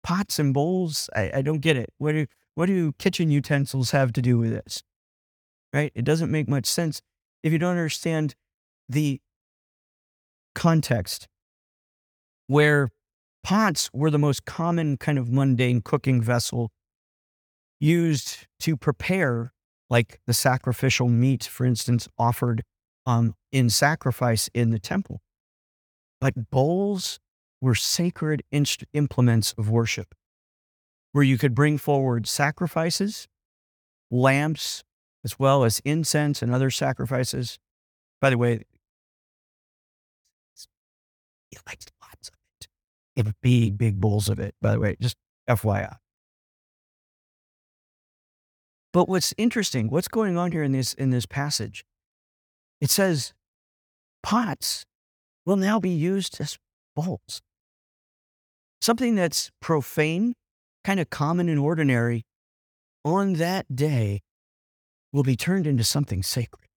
pots 0.02 0.38
and 0.38 0.54
bowls. 0.54 1.10
I, 1.14 1.30
I 1.36 1.42
don't 1.42 1.60
get 1.60 1.76
it. 1.76 1.92
What 1.98 2.12
do 2.12 2.26
what 2.54 2.66
do 2.66 2.92
kitchen 2.98 3.30
utensils 3.30 3.92
have 3.92 4.12
to 4.14 4.22
do 4.22 4.38
with 4.38 4.50
this? 4.50 4.82
Right? 5.72 5.92
It 5.94 6.04
doesn't 6.04 6.30
make 6.30 6.48
much 6.48 6.66
sense 6.66 7.02
if 7.42 7.52
you 7.52 7.58
don't 7.58 7.70
understand 7.70 8.34
the 8.88 9.20
context 10.54 11.28
where 12.46 12.90
pots 13.44 13.90
were 13.92 14.10
the 14.10 14.18
most 14.18 14.44
common 14.44 14.96
kind 14.96 15.18
of 15.18 15.30
mundane 15.30 15.80
cooking 15.82 16.20
vessel 16.20 16.72
used 17.80 18.46
to 18.60 18.76
prepare, 18.76 19.52
like 19.88 20.20
the 20.26 20.34
sacrificial 20.34 21.08
meat, 21.08 21.44
for 21.44 21.64
instance, 21.64 22.08
offered 22.18 22.62
um, 23.06 23.34
in 23.52 23.70
sacrifice 23.70 24.48
in 24.54 24.70
the 24.70 24.78
temple. 24.78 25.20
But 26.20 26.50
bowls 26.50 27.20
were 27.60 27.74
sacred 27.74 28.42
inst- 28.50 28.84
implements 28.92 29.54
of 29.56 29.70
worship 29.70 30.14
where 31.12 31.24
you 31.24 31.38
could 31.38 31.54
bring 31.54 31.78
forward 31.78 32.26
sacrifices, 32.26 33.28
lamps, 34.10 34.84
as 35.24 35.38
well 35.38 35.64
as 35.64 35.80
incense 35.84 36.42
and 36.42 36.54
other 36.54 36.70
sacrifices. 36.70 37.58
By 38.20 38.30
the 38.30 38.38
way, 38.38 38.64
he 41.50 41.56
likes 41.66 41.86
lots 42.02 42.28
of 42.28 42.34
it. 42.60 42.68
In 43.16 43.34
big, 43.42 43.78
big 43.78 44.00
bowls 44.00 44.28
of 44.28 44.38
it, 44.38 44.54
by 44.60 44.72
the 44.72 44.80
way, 44.80 44.96
just 45.00 45.16
FYI. 45.48 45.96
But 48.92 49.08
what's 49.08 49.34
interesting, 49.36 49.88
what's 49.90 50.08
going 50.08 50.36
on 50.36 50.52
here 50.52 50.62
in 50.62 50.72
this 50.72 50.94
in 50.94 51.10
this 51.10 51.26
passage? 51.26 51.84
It 52.80 52.90
says 52.90 53.34
pots 54.22 54.84
will 55.44 55.56
now 55.56 55.78
be 55.78 55.90
used 55.90 56.40
as 56.40 56.58
bowls. 56.96 57.42
Something 58.80 59.14
that's 59.14 59.50
profane, 59.60 60.34
kind 60.84 61.00
of 61.00 61.10
common 61.10 61.48
and 61.48 61.58
ordinary, 61.58 62.24
on 63.04 63.34
that 63.34 63.74
day 63.74 64.20
will 65.12 65.22
be 65.22 65.36
turned 65.36 65.66
into 65.66 65.84
something 65.84 66.22
sacred. 66.22 66.68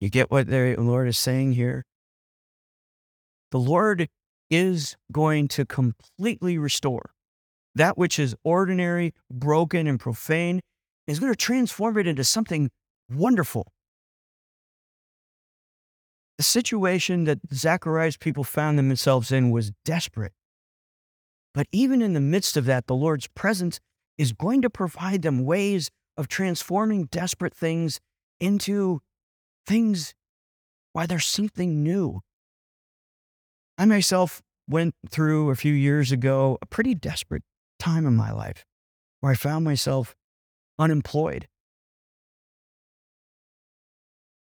You 0.00 0.10
get 0.10 0.30
what 0.30 0.46
the 0.46 0.76
Lord 0.78 1.08
is 1.08 1.18
saying 1.18 1.52
here? 1.52 1.84
The 3.50 3.58
Lord 3.58 4.08
is 4.48 4.96
going 5.12 5.48
to 5.48 5.64
completely 5.66 6.56
restore 6.58 7.10
that 7.74 7.96
which 7.96 8.18
is 8.18 8.34
ordinary, 8.44 9.14
broken, 9.30 9.86
and 9.86 9.98
profane, 9.98 10.60
is 11.06 11.18
going 11.18 11.32
to 11.32 11.36
transform 11.36 11.98
it 11.98 12.06
into 12.06 12.24
something 12.24 12.70
wonderful. 13.12 13.72
The 16.38 16.44
situation 16.44 17.24
that 17.24 17.38
Zechariah's 17.52 18.16
people 18.16 18.44
found 18.44 18.78
themselves 18.78 19.30
in 19.30 19.50
was 19.50 19.72
desperate. 19.84 20.32
But 21.52 21.66
even 21.72 22.00
in 22.00 22.14
the 22.14 22.20
midst 22.20 22.56
of 22.56 22.64
that, 22.66 22.86
the 22.86 22.94
Lord's 22.94 23.26
presence 23.26 23.80
is 24.16 24.32
going 24.32 24.62
to 24.62 24.70
provide 24.70 25.22
them 25.22 25.44
ways 25.44 25.90
of 26.16 26.28
transforming 26.28 27.06
desperate 27.06 27.54
things 27.54 28.00
into 28.40 29.00
things 29.66 30.14
why 30.92 31.06
there's 31.06 31.26
something 31.26 31.82
new. 31.82 32.20
I 33.78 33.84
myself 33.84 34.42
went 34.68 34.94
through 35.08 35.50
a 35.50 35.56
few 35.56 35.72
years 35.72 36.12
ago 36.12 36.58
a 36.62 36.66
pretty 36.66 36.94
desperate 36.94 37.42
time 37.80 38.06
in 38.06 38.14
my 38.14 38.30
life 38.30 38.64
where 39.20 39.32
I 39.32 39.34
found 39.34 39.64
myself 39.64 40.14
unemployed. 40.78 41.48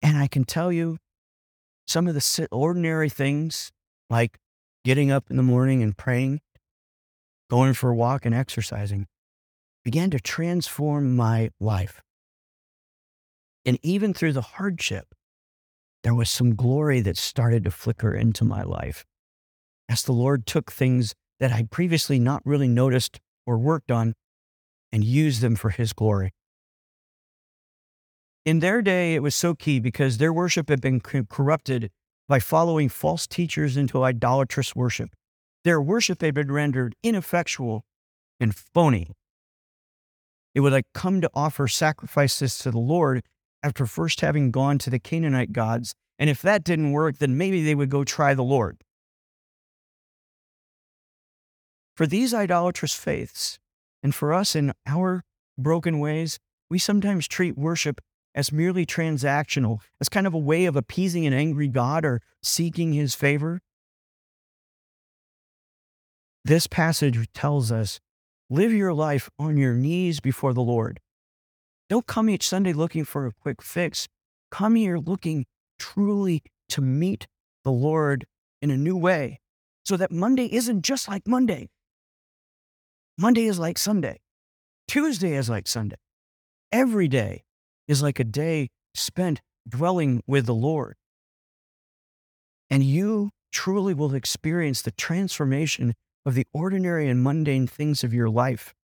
And 0.02 0.18
I 0.18 0.28
can 0.28 0.44
tell 0.44 0.72
you 0.72 0.98
some 1.86 2.08
of 2.08 2.14
the 2.16 2.48
ordinary 2.52 3.10
things 3.10 3.72
like 4.10 4.40
getting 4.84 5.12
up 5.12 5.30
in 5.30 5.38
the 5.38 5.44
morning 5.44 5.84
and 5.84 5.98
praying, 5.98 6.42
going 7.50 7.74
for 7.74 7.90
a 7.90 7.96
walk 7.96 8.26
and 8.26 8.34
exercising 8.34 9.08
began 9.84 10.10
to 10.12 10.20
transform 10.20 11.16
my 11.16 11.50
life. 11.60 12.02
And 13.66 13.80
even 13.84 14.14
through 14.14 14.34
the 14.34 14.42
hardship, 14.42 15.14
there 16.04 16.14
was 16.14 16.30
some 16.30 16.56
glory 16.56 17.02
that 17.02 17.18
started 17.18 17.64
to 17.64 17.72
flicker 17.72 18.14
into 18.14 18.44
my 18.44 18.64
life 18.64 19.06
as 19.90 20.04
the 20.04 20.14
Lord 20.14 20.46
took 20.46 20.72
things 20.72 21.16
that 21.40 21.52
I 21.52 21.64
previously 21.70 22.20
not 22.20 22.42
really 22.46 22.68
noticed 22.68 23.20
or 23.46 23.58
worked 23.58 23.92
on 23.92 24.14
and 24.92 25.04
used 25.04 25.42
them 25.42 25.56
for 25.56 25.70
his 25.70 25.94
glory. 25.94 26.34
In 28.46 28.60
their 28.60 28.82
day, 28.82 29.14
it 29.14 29.22
was 29.22 29.36
so 29.36 29.54
key 29.54 29.80
because 29.80 30.18
their 30.18 30.32
worship 30.32 30.70
had 30.70 30.80
been 30.80 31.02
corrupted 31.02 31.92
by 32.28 32.40
following 32.40 32.90
false 32.90 33.28
teachers 33.28 33.78
into 33.78 34.04
idolatrous 34.04 34.76
worship. 34.76 35.10
Their 35.64 35.82
worship 35.82 36.22
had 36.22 36.34
been 36.34 36.52
rendered 36.52 36.96
ineffectual 37.04 37.84
and 38.40 38.56
phony. 38.56 39.12
It 40.56 40.62
would 40.62 40.72
like 40.72 40.86
come 40.94 41.22
to 41.22 41.30
offer 41.34 41.68
sacrifices 41.68 42.58
to 42.60 42.72
the 42.72 42.80
Lord 42.80 43.22
after 43.62 43.86
first 43.86 44.22
having 44.22 44.52
gone 44.52 44.78
to 44.80 44.90
the 44.90 45.00
Canaanite 45.00 45.52
gods. 45.52 45.94
And 46.18 46.30
if 46.30 46.42
that 46.42 46.64
didn't 46.64 46.92
work, 46.94 47.18
then 47.18 47.38
maybe 47.38 47.64
they 47.64 47.76
would 47.76 47.90
go 47.90 48.04
try 48.04 48.34
the 48.34 48.44
Lord. 48.44 48.78
For 51.98 52.06
these 52.06 52.32
idolatrous 52.32 52.94
faiths, 52.94 53.58
and 54.04 54.14
for 54.14 54.32
us 54.32 54.56
in 54.56 54.72
our 54.86 55.24
broken 55.58 55.98
ways, 55.98 56.38
we 56.70 56.78
sometimes 56.78 57.28
treat 57.28 57.58
worship 57.58 58.02
as 58.36 58.52
merely 58.52 58.86
transactional, 58.86 59.80
as 60.00 60.08
kind 60.08 60.28
of 60.28 60.34
a 60.36 60.38
way 60.38 60.66
of 60.66 60.76
appeasing 60.76 61.26
an 61.26 61.34
angry 61.34 61.68
God 61.68 62.06
or 62.06 62.22
seeking 62.44 62.94
his 62.94 63.16
favor. 63.16 63.62
This 66.46 66.68
passage 66.68 67.18
tells 67.34 67.72
us 67.72 68.00
live 68.48 68.72
your 68.72 68.94
life 68.94 69.28
on 69.40 69.58
your 69.58 69.74
knees 69.74 70.20
before 70.20 70.54
the 70.54 70.62
Lord. 70.62 71.00
Don't 71.90 72.06
come 72.06 72.30
each 72.30 72.48
Sunday 72.48 72.74
looking 72.74 73.06
for 73.06 73.26
a 73.26 73.34
quick 73.34 73.64
fix. 73.64 74.08
Come 74.52 74.76
here 74.76 75.00
looking 75.00 75.48
truly 75.80 76.44
to 76.70 76.82
meet 76.82 77.26
the 77.64 77.72
Lord 77.72 78.26
in 78.62 78.70
a 78.70 78.78
new 78.78 78.96
way 78.96 79.40
so 79.84 79.98
that 79.98 80.12
Monday 80.12 80.54
isn't 80.54 80.84
just 80.84 81.08
like 81.08 81.28
Monday. 81.28 81.70
Monday 83.18 83.46
is 83.46 83.58
like 83.58 83.80
Sunday. 83.80 84.20
Tuesday 84.88 85.34
is 85.34 85.50
like 85.50 85.68
Sunday. 85.68 85.98
Every 86.72 87.08
day 87.08 87.44
is 87.88 88.04
like 88.04 88.20
a 88.20 88.24
day 88.24 88.70
spent 88.94 89.42
dwelling 89.68 90.22
with 90.28 90.46
the 90.46 90.54
Lord. 90.54 90.96
And 92.70 92.84
you 92.84 93.32
truly 93.52 93.96
will 93.96 94.14
experience 94.14 94.82
the 94.82 94.92
transformation 94.92 95.96
of 96.26 96.36
the 96.36 96.46
ordinary 96.54 97.10
and 97.10 97.24
mundane 97.24 97.66
things 97.66 98.04
of 98.04 98.14
your 98.14 98.30
life, 98.30 98.76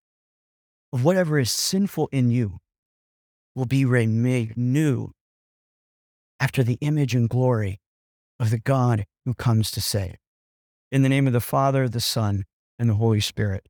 of 0.92 1.04
whatever 1.04 1.38
is 1.38 1.50
sinful 1.50 2.08
in 2.10 2.30
you, 2.30 2.58
will 3.54 3.66
be 3.66 3.84
made 3.84 4.56
new 4.56 5.10
after 6.40 6.62
the 6.62 6.78
image 6.80 7.14
and 7.14 7.28
glory 7.28 7.80
of 8.40 8.50
the 8.50 8.58
God 8.58 9.04
who 9.26 9.34
comes 9.34 9.70
to 9.72 9.80
save. 9.80 10.16
In 10.90 11.02
the 11.02 11.08
name 11.08 11.26
of 11.26 11.32
the 11.34 11.40
Father, 11.40 11.88
the 11.88 12.00
Son, 12.00 12.44
and 12.78 12.88
the 12.88 12.94
Holy 12.94 13.20
Spirit. 13.20 13.66